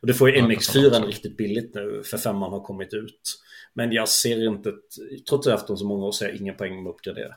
[0.00, 3.42] Och det får ju MX4 riktigt billigt nu för femman har kommit ut.
[3.74, 4.72] Men jag ser inte,
[5.28, 6.94] trots att jag haft dem så många år så har jag ingen poäng med att
[6.94, 7.34] uppgradera.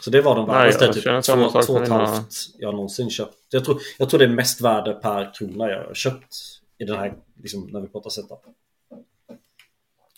[0.00, 3.34] Så det var de värdaste typ två, två och ett halvt jag någonsin köpt.
[3.50, 6.36] Jag tror, jag tror det är mest värde per krona jag har köpt
[6.78, 8.40] i den här, liksom, när vi pratar setup.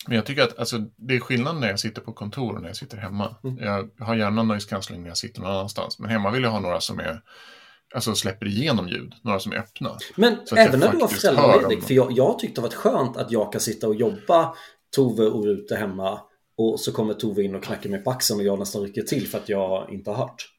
[0.07, 2.69] Men jag tycker att alltså, det är skillnad när jag sitter på kontor och när
[2.69, 3.35] jag sitter hemma.
[3.43, 3.57] Mm.
[3.57, 5.99] Jag har gärna noise cancelling när jag sitter någon annanstans.
[5.99, 7.21] Men hemma vill jag ha några som är
[7.93, 9.97] alltså släpper igenom ljud, några som är öppna.
[10.15, 13.51] Men även när du var föräldraledig, för jag, jag tyckte det varit skönt att jag
[13.51, 14.55] kan sitta och jobba
[14.95, 16.21] Tove och Rute hemma
[16.69, 19.27] och så kommer Tove in och knackar mig på axeln och jag nästan rycker till
[19.27, 20.49] för att jag inte har hört.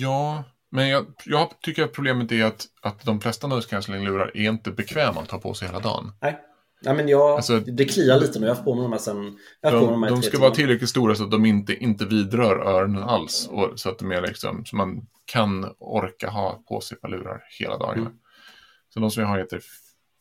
[0.00, 4.48] Ja, men jag, jag tycker att problemet är att, att de flesta noise cancelling-lurar är
[4.48, 6.12] inte bekväma att ta på sig hela dagen.
[6.22, 6.40] Nej.
[6.84, 8.46] Nej men jag, alltså, det kliar lite nu.
[8.46, 9.38] Jag har på mig de här sen...
[9.60, 13.02] Jag de, de, de ska vara tillräckligt stora så att de inte, inte vidrör öronen
[13.02, 13.48] alls.
[13.50, 17.42] Och, så att de är liksom, så man kan orka ha på sig par lurar
[17.58, 18.06] hela dagarna.
[18.06, 18.18] Mm.
[18.88, 19.60] Så de som jag har heter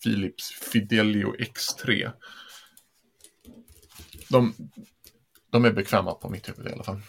[0.03, 2.11] Philips Fidelio X3.
[4.29, 4.53] De,
[5.53, 7.01] de är bekväma på mitt huvud i alla fall.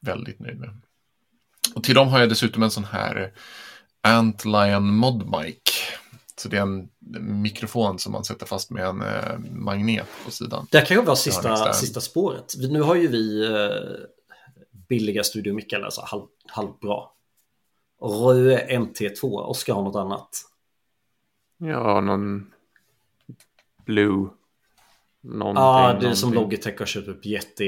[0.00, 0.70] Väldigt nöjd med.
[1.74, 3.32] Och till dem har jag dessutom en sån här
[4.00, 5.58] Antlion Mod Mic
[6.36, 6.88] så det är en
[7.42, 10.66] mikrofon som man sätter fast med en eh, magnet på sidan.
[10.70, 12.54] Det kan ju vara sista, sista spåret.
[12.70, 14.06] Nu har ju vi eh,
[14.88, 17.02] billiga studiomickar, alltså halv, halvbra.
[18.00, 20.28] Röe MT2, Oskar har något annat.
[21.58, 22.52] Ja, någon
[23.84, 24.28] Blue.
[25.28, 25.62] Någonting.
[25.62, 27.64] Ja, ah, det är som Logitech har köpt upp jätte...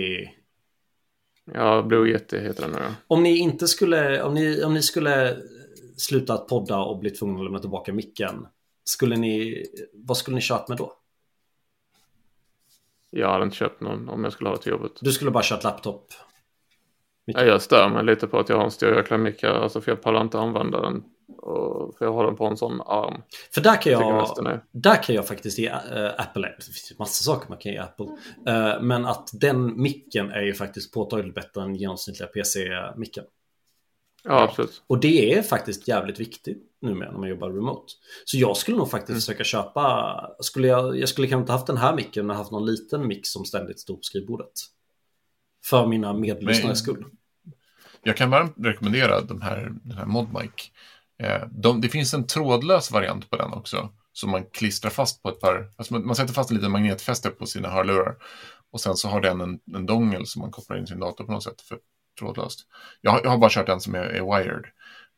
[1.55, 2.95] Ja, Blue Yeti heter den nu.
[3.07, 5.37] Om ni inte skulle, om ni, om ni skulle
[5.97, 8.47] sluta att podda och bli tvungna att lämna tillbaka micken
[8.85, 10.93] skulle ni, vad skulle ni kört med då?
[13.11, 14.93] Jag hade inte köpt någon om jag skulle ha det till jobbet.
[15.01, 16.13] Du skulle bara kört laptop?
[17.25, 19.81] Ja, jag stör mig lite på att jag har en stor jäkla mick här, alltså
[19.81, 21.05] för jag pallar inte använda den
[21.39, 23.23] Och, för jag har den på en sån arm.
[23.55, 27.25] För där kan jag, där kan jag faktiskt ge äh, Apple, det finns ju massa
[27.25, 28.07] saker man kan ge Apple.
[28.47, 33.25] Äh, men att den micken är ju faktiskt påtagligt bättre än genomsnittliga PC-micken.
[34.25, 34.83] Ja, absolut.
[34.87, 37.93] Och det är faktiskt jävligt viktigt numera när man jobbar remote.
[38.25, 39.21] Så jag skulle nog faktiskt mm.
[39.21, 42.67] försöka köpa, skulle jag, jag skulle kanske inte haft den här micken men haft någon
[42.67, 44.53] liten mick som ständigt stod på skrivbordet.
[45.65, 47.05] För mina medlyssnares skull.
[48.03, 50.73] Jag kan varmt rekommendera de här, den här ModMic.
[51.21, 53.89] Eh, de, det finns en trådlös variant på den också.
[54.13, 57.31] Som man klistrar fast på ett par, alltså man, man sätter fast en liten magnetfäste
[57.31, 58.17] på sina hörlurar.
[58.73, 61.33] Och sen så har den en, en dongel som man kopplar in sin dator på
[61.33, 61.79] något sätt för
[62.19, 62.61] trådlöst.
[63.01, 64.65] Jag har, jag har bara kört en som är, är wired.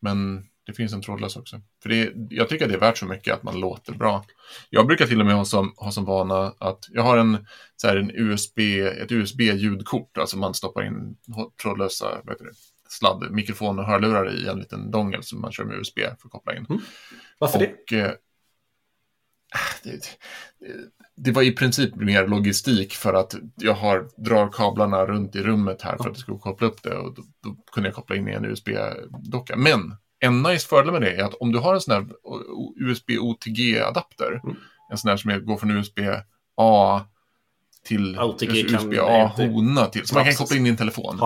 [0.00, 1.60] Men det finns en trådlös också.
[1.82, 4.24] För det, jag tycker att det är värt så mycket att man låter bra.
[4.70, 7.46] Jag brukar till och med ha som, ha som vana att jag har en,
[7.76, 11.16] så här, en USB, ett USB-ljudkort, alltså man stoppar in
[11.62, 12.52] trådlösa vad heter det?
[12.92, 16.30] Sladd, mikrofon och hörlurar i en liten dongel som man kör med USB för att
[16.30, 16.66] koppla in.
[16.70, 16.82] Mm.
[17.38, 18.00] Varför och, det?
[18.00, 18.10] Eh,
[19.84, 20.18] det,
[21.16, 25.82] det var i princip mer logistik för att jag har, drar kablarna runt i rummet
[25.82, 28.28] här för att det ska koppla upp det och då, då kunde jag koppla in
[28.28, 29.56] i en USB-docka.
[29.56, 32.06] Men en nice fördel med det är att om du har en sån här
[32.76, 34.56] USB OTG-adapter, mm.
[34.90, 37.00] en sån här som går från USB-A
[37.84, 38.16] till
[38.50, 41.16] USB-A-hona till, så man kan koppla in i en telefon.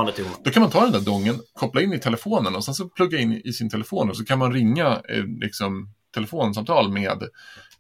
[0.45, 3.19] Då kan man ta den där dongen, koppla in i telefonen och sen så plugga
[3.19, 7.23] in i sin telefon och så kan man ringa eh, liksom, telefonsamtal med,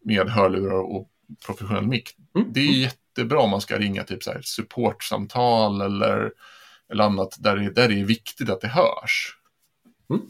[0.03, 1.09] med hörlurar och
[1.47, 2.11] professionell mick.
[2.35, 2.53] Mm.
[2.53, 6.33] Det är jättebra om man ska ringa typ så här supportsamtal eller,
[6.93, 9.37] eller annat där det, där det är viktigt att det hörs.
[10.11, 10.22] Mm.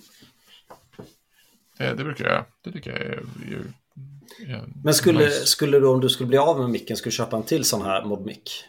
[1.78, 3.22] Det, det brukar jag, det tycker jag är,
[3.52, 3.72] är
[4.84, 5.46] Men skulle, nice.
[5.46, 7.82] skulle du om du skulle bli av med micken, skulle du köpa en till sån
[7.82, 8.64] här modmick?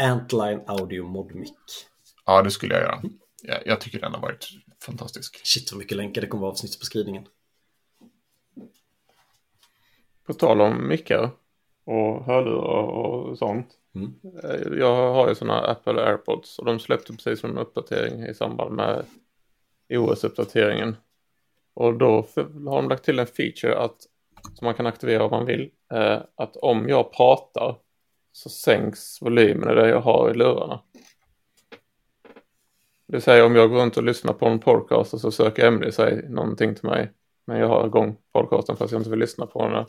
[0.00, 1.56] Antline Audio modmick.
[2.26, 3.02] Ja, det skulle jag göra.
[3.42, 4.48] Jag, jag tycker den har varit
[4.80, 5.40] fantastisk.
[5.46, 7.24] Shit vad mycket länkar det kommer vara avsnittsbeskrivningen.
[10.26, 11.30] På tal om mickar
[11.84, 13.68] och hörlurar och sånt.
[13.94, 14.14] Mm.
[14.78, 19.04] Jag har ju sådana Apple AirPods och de släppte precis en uppdatering i samband med
[19.88, 20.96] OS-uppdateringen.
[21.74, 23.96] Och då har de lagt till en feature att,
[24.54, 25.70] som man kan aktivera om man vill.
[25.94, 27.76] Eh, att om jag pratar
[28.32, 30.80] så sänks volymen i det jag har i lurarna.
[33.08, 35.92] Det säger om jag går runt och lyssnar på en podcast och så söker Emily
[35.92, 37.12] sig någonting till mig.
[37.46, 39.84] Men jag har igång podcasten fast jag inte vill lyssna på den.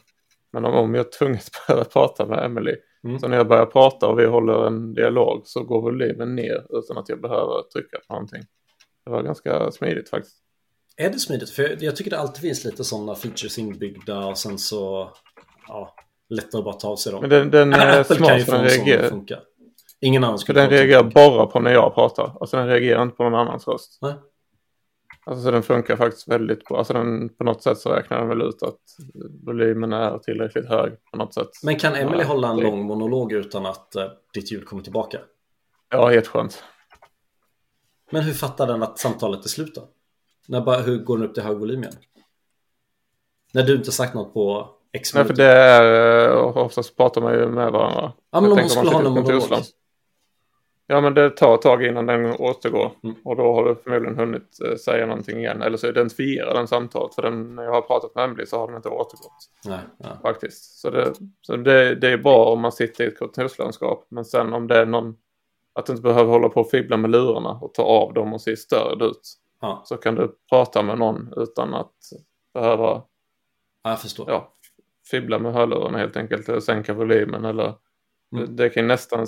[0.52, 2.76] Men om, om jag tvunget börjar prata med Emily.
[3.04, 3.20] Mm.
[3.20, 6.98] Så när jag börjar prata och vi håller en dialog så går volymen ner utan
[6.98, 8.42] att jag behöver trycka på någonting.
[9.06, 10.45] Det var ganska smidigt faktiskt.
[10.98, 11.50] Är det smidigt?
[11.50, 15.12] För jag tycker det alltid finns lite sådana features inbyggda och sen så
[15.68, 15.96] ja,
[16.30, 17.22] lättare att bara ta av sig dem.
[17.22, 19.10] Men den, den Apple smart kan ju få den reagerar.
[19.10, 19.40] Funka.
[20.02, 22.38] Ingen annan skulle Den reagerar bara på när jag pratar.
[22.40, 23.98] Alltså den reagerar inte på någon annans röst.
[24.02, 24.14] Nej.
[25.26, 26.78] Alltså så den funkar faktiskt väldigt bra.
[26.78, 28.80] Alltså den, på något sätt så räknar den väl ut att
[29.46, 31.50] volymen är tillräckligt hög på något sätt.
[31.64, 32.64] Men kan Emily ja, hålla en det...
[32.64, 35.20] lång monolog utan att uh, ditt ljud kommer tillbaka?
[35.90, 36.64] Ja, helt skönt.
[38.12, 39.82] Men hur fattar den att samtalet är slut då?
[40.48, 41.96] När bara, hur går den upp till hög volym igen?
[43.54, 45.14] När du inte sagt något på X?
[45.14, 48.14] Nej, för det är eh, oftast pratar man ju med varandra.
[48.32, 49.64] Ja, men om hon skulle ha någon monolog.
[50.88, 52.92] Ja, men det tar ett tag innan den återgår.
[53.04, 53.16] Mm.
[53.24, 55.62] Och då har du förmodligen hunnit eh, säga någonting igen.
[55.62, 57.16] Eller så identifierar den samtalet.
[57.16, 59.50] För den, när jag har pratat med Emily så har den inte återgått.
[59.66, 60.08] Nej, ja.
[60.22, 60.80] Faktiskt.
[60.80, 64.08] Så, det, så det, det är bra om man sitter i ett kontorslandskap.
[64.10, 65.16] Men sen om det är någon...
[65.74, 68.42] Att du inte behöver hålla på och fibbla med lurarna och ta av dem och
[68.42, 69.34] se störd ut.
[69.60, 69.82] Ja.
[69.86, 71.94] Så kan du prata med någon utan att
[72.54, 73.04] behöva
[73.84, 74.30] ja, jag förstår.
[74.30, 74.54] Ja,
[75.12, 76.50] fibbla med hörlurarna helt enkelt.
[76.50, 77.74] Eller sänka volymen eller
[78.36, 78.56] mm.
[78.56, 79.28] det kan nästan...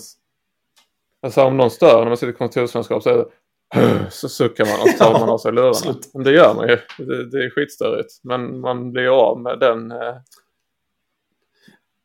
[1.21, 3.27] Alltså om någon stör när man sitter i kontorslandskap så är det
[4.11, 5.99] så suckar man och tar man av sig lurarna.
[6.13, 6.77] Men det gör man ju.
[6.97, 8.11] Det, det är skitstörigt.
[8.23, 9.91] Men man blir av med den...
[9.91, 10.15] Eh,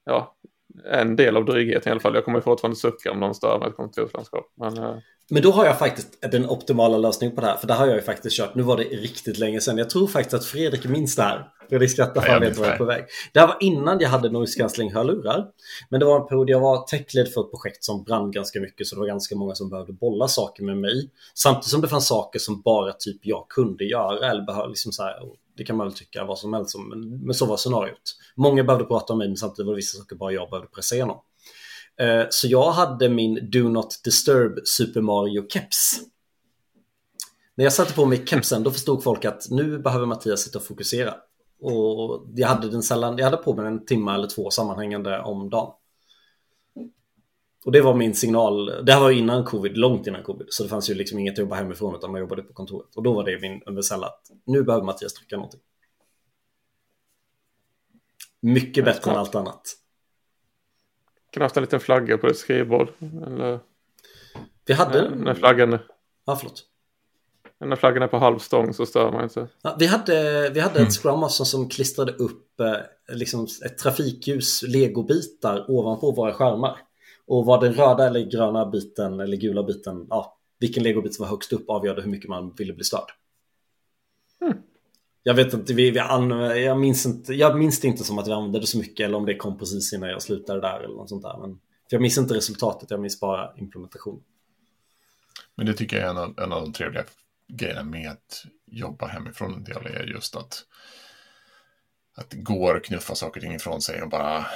[0.04, 0.34] ja,
[0.84, 2.14] en del av drygheten i alla fall.
[2.14, 4.52] Jag kommer fortfarande sucka om någon stör med ett kontorslandskap.
[4.54, 4.96] Men, eh,
[5.32, 7.56] men då har jag faktiskt den optimala lösningen på det här.
[7.56, 8.54] För det har jag ju faktiskt kört.
[8.54, 9.78] Nu var det riktigt länge sedan.
[9.78, 11.48] Jag tror faktiskt att Fredrik minns det här.
[11.68, 13.04] Fredrik skrattar för han vet var jag är på väg.
[13.32, 15.46] Det här var innan jag hade noise cancelling hörlurar.
[15.88, 18.86] Men det var en period jag var techled för ett projekt som brann ganska mycket.
[18.86, 21.10] Så det var ganska många som behövde bolla saker med mig.
[21.34, 24.30] Samtidigt som det fanns saker som bara typ jag kunde göra.
[24.30, 25.14] Eller behöv, liksom så här,
[25.56, 26.88] det kan man väl tycka vad som helst om.
[26.88, 28.16] Men, men så var scenariot.
[28.36, 30.94] Många behövde prata om mig men samtidigt var det vissa saker bara jag behövde pressa
[30.94, 31.16] igenom.
[32.00, 36.00] Eh, så jag hade min Do Not Disturb Super Mario-keps.
[37.54, 40.64] När jag satte på mig kepsen då förstod folk att nu behöver Mattias sitta och
[40.64, 41.14] fokusera.
[41.60, 45.50] Och jag hade den sällan, jag hade på mig en timme eller två sammanhängande om
[45.50, 45.72] dagen.
[47.64, 50.46] Och det var min signal, det här var innan covid, långt innan covid.
[50.50, 52.96] Så det fanns ju liksom inget att jobba hemifrån utan man jobbade på kontoret.
[52.96, 55.60] Och då var det min universella att nu behöver Mattias trycka någonting.
[58.40, 59.76] Mycket bättre än allt annat.
[61.32, 62.88] Kan ha haft en liten flagga på ett skrivbord.
[63.26, 63.60] Eller
[64.66, 65.10] Vi hade...
[65.10, 65.78] när, när flaggan...
[66.24, 66.64] Ja, förlåt.
[67.58, 69.48] När flaggan är på halv stång så stör man inte.
[69.62, 70.86] Ja, vi hade, vi hade Mm.
[70.86, 76.78] ett Scrum Master som klistrade upp eh, liksom ett trafikljus, legobitar ovanpå våra skärmar.
[77.26, 81.30] Och var den röda eller gröna biten eller gula biten, ja, vilken legobit som var
[81.30, 83.10] högst upp avgjorde hur mycket man ville bli störd.
[85.22, 88.28] Jag vet inte, vi, vi an, jag, minns inte, jag minns det inte som att
[88.28, 90.94] vi använde det så mycket eller om det kom precis innan jag slutade där eller
[90.94, 91.38] något sånt där.
[91.40, 91.58] Men,
[91.92, 94.22] jag minns inte resultatet, jag minns bara implementation.
[95.54, 97.04] Men det tycker jag är en av, en av de trevliga
[97.48, 100.64] grejerna med att jobba hemifrån en del är just att,
[102.16, 104.46] att det går att knuffa saker och ting ifrån sig och bara,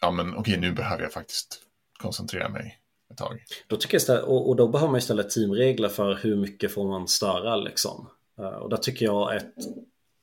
[0.00, 1.62] ja men okej nu behöver jag faktiskt
[1.98, 2.78] koncentrera mig
[3.10, 3.44] ett tag.
[3.66, 6.88] Då tycker jag istället, och, och då behöver man istället teamregler för hur mycket får
[6.88, 8.08] man störa liksom.
[8.38, 9.54] Eh, och där tycker jag ett,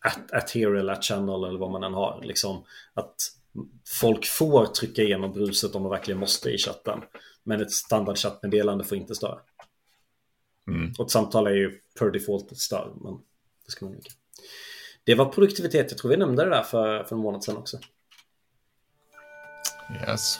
[0.05, 3.15] ett, ett hero eller ett channel eller vad man än har, liksom att
[3.87, 6.99] folk får trycka igenom bruset om de verkligen måste i chatten.
[7.43, 9.39] Men ett standard chattmeddelande får inte störa.
[10.67, 10.93] Mm.
[10.97, 13.13] Och ett samtal är ju per default ett stör, men
[13.65, 14.15] det ska man undvika.
[15.03, 17.79] Det var produktivitet, jag tror vi nämnde det där för, för en månad sedan också.
[20.07, 20.39] Yes.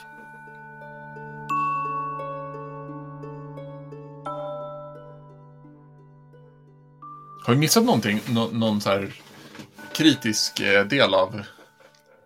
[7.50, 8.20] Har vi missat någonting?
[8.28, 9.14] Nå någon så här
[9.92, 11.42] kritisk eh, del av...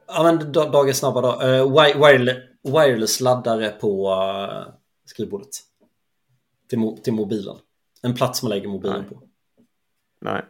[0.06, 1.46] Ja men da- dagens snabba då.
[1.46, 5.48] Uh, wireless, wireless-laddare på uh, skrivbordet.
[6.68, 7.56] Till, mo- till mobilen.
[8.02, 9.08] En plats man lägger mobilen Nej.
[9.08, 9.22] på.
[10.20, 10.44] Nej.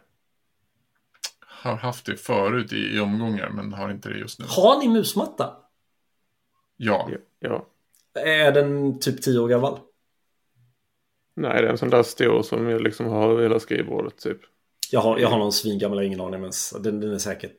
[1.39, 4.45] Har haft det förut i, i omgångar, men har inte det just nu.
[4.49, 5.55] Har ni musmatta?
[6.77, 7.09] Ja.
[7.39, 7.65] Ja.
[8.13, 9.79] Är den typ 10 år gammal?
[11.35, 14.41] Nej, det är en sån där stor som jag liksom har över hela skrivbordet typ.
[14.91, 16.51] Jag har, jag har någon svingammal, jag har ingen aning, men
[16.83, 17.57] den, den är säkert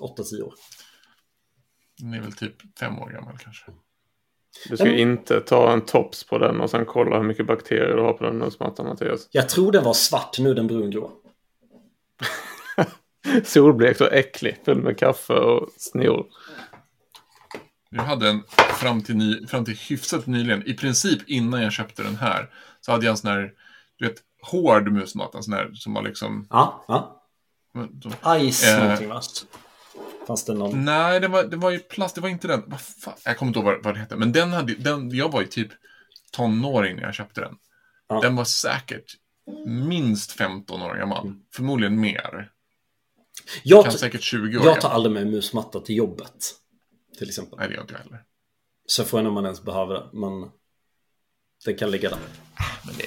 [0.00, 0.54] 8-10 år.
[1.98, 3.64] Den är väl typ fem år gammal kanske.
[4.68, 7.96] Du ska Men- inte ta en tops på den och sen kolla hur mycket bakterier
[7.96, 9.28] du har på den musmattan Mattias.
[9.30, 11.10] Jag tror den var svart, nu är den brungrå.
[13.44, 16.26] Solblekt och äcklig, full med kaffe och snor.
[17.90, 18.42] Jag hade en
[18.80, 22.50] fram till, ny, fram till hyfsat nyligen, i princip innan jag köpte den här,
[22.80, 23.52] så hade jag en sån här,
[23.98, 26.46] du vet, hård musmatta, en sån här som var liksom...
[26.50, 27.14] Ja, ja.
[28.52, 28.82] Ice Eh.
[28.82, 29.20] någonting va?
[30.26, 30.84] Fanns det någon?
[30.84, 32.62] Nej, det var, det var ju plast, det var inte den.
[32.66, 33.14] Vad fan?
[33.24, 34.16] Jag kommer inte ihåg vad, vad det hette.
[34.16, 35.68] Men den hade, den, jag var ju typ
[36.32, 37.56] tonåring när jag köpte den.
[38.08, 38.20] Ja.
[38.20, 39.04] Den var säkert
[39.66, 41.34] minst 15 år gammal.
[41.54, 42.50] Förmodligen mer.
[43.62, 46.54] Jag, Kan säkert 20 år jag tar aldrig med musmatta till jobbet.
[47.18, 47.58] Till exempel.
[47.58, 48.22] Nej, det gör inte jag heller.
[48.86, 50.08] Så får jag när man ens behöver det.
[50.12, 50.50] Men
[51.64, 52.18] den kan ligga där.
[52.86, 53.04] Men det,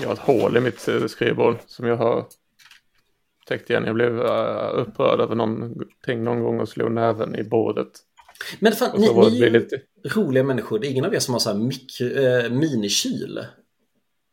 [0.00, 2.26] Jag har ett hål i mitt eh, skrivbord som jag har
[3.46, 3.84] täckt igen.
[3.84, 7.88] Jag blev eh, upprörd över någonting någon gång och slog näven i bordet.
[8.60, 9.80] Men fan, ni, ni är lite...
[10.04, 10.78] roliga människor.
[10.78, 13.46] Det är ingen av er som har så här mikro, eh, minikyl.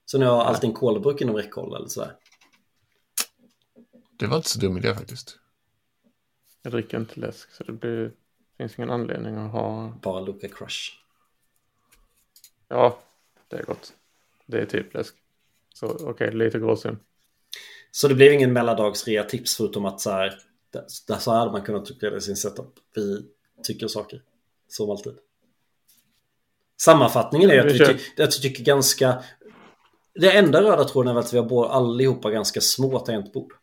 [0.05, 2.15] Så ni har alltid en kolburk inom räckhåll eller sådär.
[4.19, 5.37] det var inte så dum idé faktiskt.
[6.61, 8.11] Jag dricker inte läsk så det blir...
[8.57, 9.93] finns ingen anledning att ha...
[10.01, 10.91] Bara Luca Crush.
[12.67, 12.99] Ja,
[13.47, 13.93] det är gott.
[14.45, 15.20] Det är typ läsk.
[15.81, 16.99] Så okej, lite gråzon.
[17.91, 20.33] Så det blev ingen mellandagsrea tips förutom att så här.
[20.71, 22.73] Där, så hade man kunnat uppgradera sin setup.
[22.95, 23.25] Vi
[23.63, 24.21] tycker saker.
[24.67, 25.13] Som alltid.
[26.81, 29.23] Sammanfattningen är att Vi ty- att vi tycker ganska...
[30.13, 33.53] Det enda röda tråden är väl att vi har allihopa ganska små tangentbord.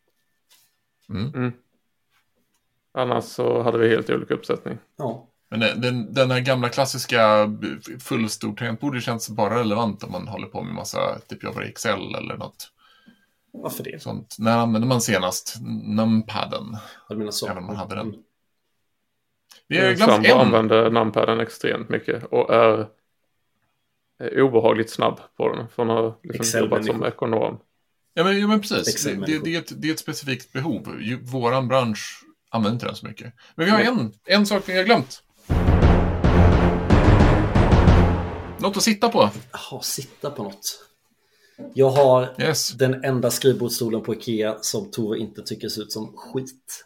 [2.92, 4.78] Annars så hade vi helt olika uppsättning.
[4.96, 5.28] Ja.
[5.50, 7.50] Men den, den, den här gamla klassiska
[8.00, 12.36] fullstor-tangentbordet känns bara relevant om man håller på med massa, typ jobbar i Excel eller
[12.36, 12.72] något
[13.52, 14.02] Varför det?
[14.02, 14.36] sånt.
[14.38, 16.76] När använde man senast numpaden?
[17.08, 17.46] Jag menar så.
[17.46, 18.06] Även om man hade den.
[18.08, 18.20] Mm.
[19.68, 20.38] Vi har glömt en.
[20.38, 22.88] använder numpaden extremt mycket och är
[24.36, 25.68] obehagligt snabb på den.
[25.68, 27.60] För hon har liksom jobbat som ekonom.
[28.14, 29.04] Ja, men, ja, men precis.
[29.04, 31.00] Det, det, det, är ett, det är ett specifikt behov.
[31.22, 33.32] Våran bransch använder inte den så mycket.
[33.54, 35.22] Men vi har en, en sak vi har glömt.
[38.58, 39.30] Något att sitta på.
[39.52, 40.84] Jaha, sitta på något.
[41.74, 42.68] Jag har Yes.
[42.68, 46.84] den enda skrivbordsstolen på Ikea som Tove inte tycker ser ut som skit.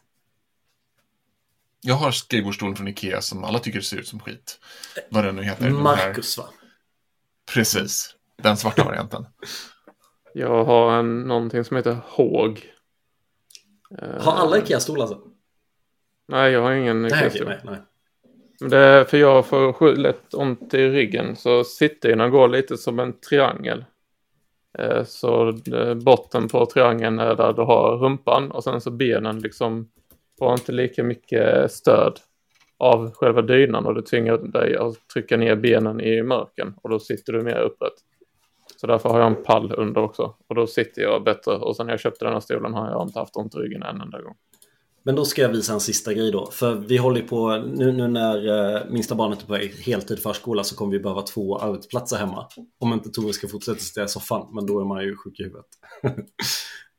[1.81, 4.59] Jag har skrivbordsstolen från Ikea som alla tycker ser ut som skit.
[5.11, 5.63] Vad den nu heter.
[5.65, 6.45] här- Marcus va?
[7.55, 8.15] Precis.
[8.43, 9.27] Den svarta varianten.
[10.35, 12.73] Jag har en, någonting som heter Håg.
[14.21, 15.21] Har alla Ikea-stolar alltså?
[16.29, 17.49] Nej, jag har ingen Nej, Ikea-stol.
[17.49, 17.75] nej, nej.
[17.75, 17.83] Men
[18.71, 23.13] det är för jag får lätt ont i ryggen så sittdynan går lite som en
[23.13, 23.85] triangel.
[24.79, 29.39] Eh, så eh, botten på triangeln är där du har rumpan och sen så benen
[29.39, 29.89] liksom
[30.39, 32.19] får inte lika mycket stöd
[32.79, 36.99] av själva dynan och det tvingar dig att trycka ner benen i mörken och då
[36.99, 37.95] sitter du mer upprätt.
[38.77, 41.87] Så därför har jag en pall under också och då sitter jag bättre och sen
[41.87, 44.21] när jag köpte den här stolen har jag inte haft ont i ryggen en enda
[44.21, 44.37] gång.
[45.05, 46.51] Men då ska jag visa en sista grej då.
[46.51, 50.77] För vi håller på, nu, nu när uh, minsta barnet är på heltid förskola så
[50.77, 52.49] kommer vi behöva två arbetsplatser hemma.
[52.81, 55.43] Om inte Tove ska fortsätta sitta i soffan, men då är man ju sjuk i
[55.43, 55.67] huvudet.
[56.05, 56.19] uh,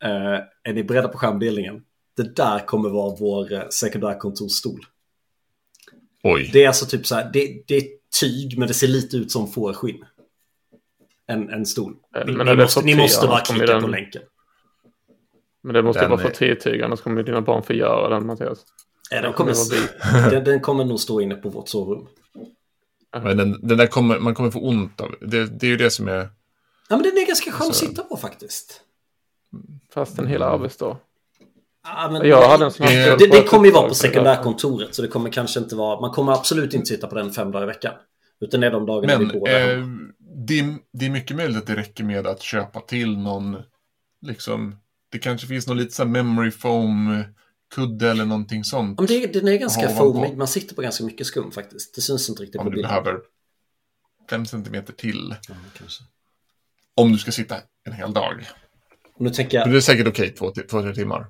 [0.63, 1.81] är ni beredda på skärmdelningen?
[2.17, 4.79] Det där kommer vara vår uh, sekundärkontorsstol.
[6.23, 6.49] Oj.
[6.53, 7.83] Det är alltså typ så här, det, det är
[8.19, 10.05] tyg men det ser lite ut som fårskinn.
[11.27, 11.95] En, en stol.
[12.25, 13.81] Men ni, måste, ni måste bara klicka den...
[13.81, 14.21] på länken.
[15.63, 18.65] Men det måste den vara för T-tyg, annars kommer dina barn få göra den Mattias.
[19.09, 19.55] Ja, den, kommer,
[20.29, 22.07] den, den, kommer nog stå inne på vårt sovrum.
[23.23, 25.15] Men den, den där kommer, man kommer få ont av.
[25.21, 26.29] Det, det är ju det som är...
[26.89, 28.81] Ja, men den är ganska skön att sitta på faktiskt.
[29.93, 30.97] Fast en hel arbetsdag.
[31.83, 35.01] Ja, men jag hade en sån här det, det kommer ju vara på sekundärkontoret så
[35.01, 36.01] det kommer kanske inte vara...
[36.01, 37.93] Man kommer absolut inte sitta på den fem dagar i veckan.
[38.41, 39.85] Utan det är de dagarna men, vi går där eh,
[40.19, 43.57] det, det är mycket möjligt att det räcker med att köpa till någon
[44.21, 44.75] liksom
[45.13, 47.23] det kanske finns någon lite så memory foam
[47.75, 48.99] kudde eller någonting sånt.
[48.99, 50.37] Men det, den är ganska foamig.
[50.37, 51.95] Man sitter på ganska mycket skum faktiskt.
[51.95, 52.81] Det syns inte riktigt på bilden.
[52.81, 53.19] Du behöver
[54.29, 55.35] fem centimeter till.
[55.49, 55.55] Ja,
[56.95, 58.49] om du ska sitta en hel dag.
[59.17, 59.65] Nu tänker jag...
[59.65, 61.27] Men det är säkert okej okay, två, två, tre timmar.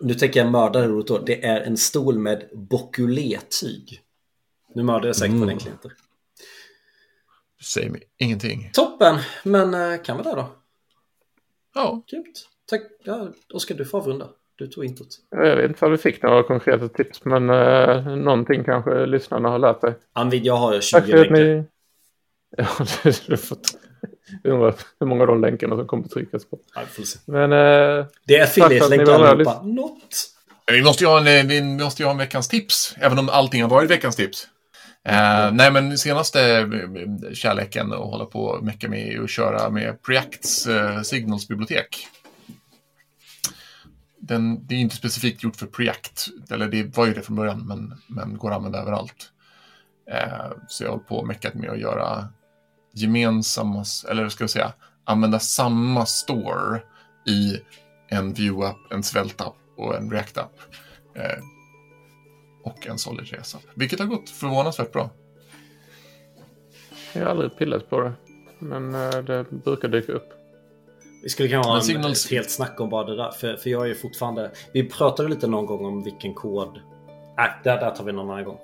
[0.00, 1.18] Nu tänker jag mörda roligt då.
[1.18, 4.00] Det är en stol med bokulétyg.
[4.74, 5.40] Nu mördar jag säkert mm.
[5.40, 5.92] på den klienter.
[7.62, 8.70] Säg mig ingenting.
[8.72, 10.56] Toppen, men eh, kan vi det då?
[11.74, 12.04] Ja.
[12.10, 12.49] Grymt.
[12.70, 12.82] Tack.
[13.04, 14.28] Ja, Oskar, du får avrunda.
[14.56, 15.08] Du tog introt.
[15.30, 19.58] Jag vet inte om vi fick några konkreta tips, men eh, någonting kanske lyssnarna har
[19.58, 19.94] lärt sig.
[20.12, 21.34] Anvid, jag har 20 Tack för länkar.
[21.34, 21.64] Ni...
[22.56, 22.66] Ja,
[23.26, 23.58] du får...
[24.42, 26.58] Jag undrar hur många av de länkarna som kommer tryckas på.
[26.74, 26.82] Ja.
[27.26, 27.52] Men...
[27.52, 29.62] Eh, det är affiliate-länkar allihopa.
[29.62, 30.16] Något.
[30.72, 33.62] Vi måste ju ha en, vi måste ju ha en veckans tips, även om allting
[33.62, 34.48] har varit veckans tips.
[35.08, 40.02] Uh, nej, men senaste eh, kärleken att hålla på och mecka med och köra med
[40.02, 42.06] Preacts uh, Signals-bibliotek.
[44.30, 47.66] Den, det är inte specifikt gjort för Preact, eller det var ju det från början,
[47.66, 49.32] men, men går att använda överallt.
[50.10, 52.28] Eh, så jag håller på och meckat med att göra
[52.92, 54.72] gemensamma, eller ska jag säga,
[55.04, 56.82] använda samma store
[57.26, 57.58] i
[58.08, 60.60] en Vue-app, en Svelte-app och en React-app
[61.14, 61.42] eh,
[62.64, 63.58] och en Solid resa.
[63.74, 65.10] Vilket har gått förvånansvärt bra.
[67.12, 68.12] Jag har aldrig pillat på det.
[68.58, 70.39] Men eh, det brukar dyka upp.
[71.22, 72.24] Vi skulle kunna ha en, signals...
[72.24, 73.30] ett helt snack om bara det där.
[73.30, 74.50] För, för jag är ju fortfarande...
[74.72, 76.80] Vi pratade lite någon gång om vilken kod...
[77.36, 78.58] Nej, äh, där, där tar vi någon annan gång.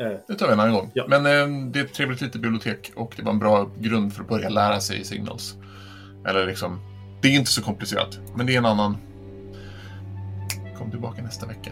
[0.00, 0.90] Eh, det tar vi en annan gång.
[0.94, 1.04] Ja.
[1.08, 4.22] Men eh, det är ett trevligt litet bibliotek och det var en bra grund för
[4.22, 5.54] att börja lära sig Signals.
[6.28, 6.80] Eller liksom,
[7.22, 8.96] det är inte så komplicerat, men det är en annan.
[10.78, 11.70] Kom tillbaka nästa vecka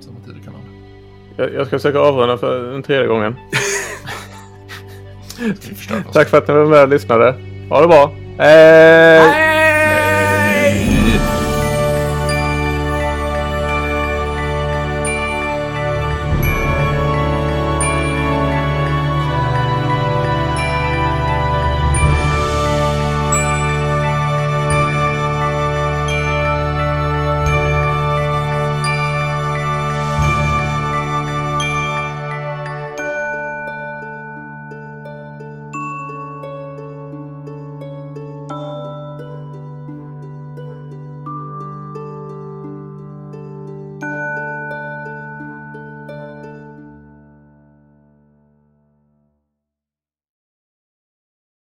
[0.00, 0.68] samma tid i kanalen.
[1.36, 3.36] Jag, jag ska försöka avrunda för den tredje gången.
[6.12, 7.34] Tack för att ni var med och lyssnade.
[7.70, 8.23] Ha det bra.
[8.38, 9.53] Hej!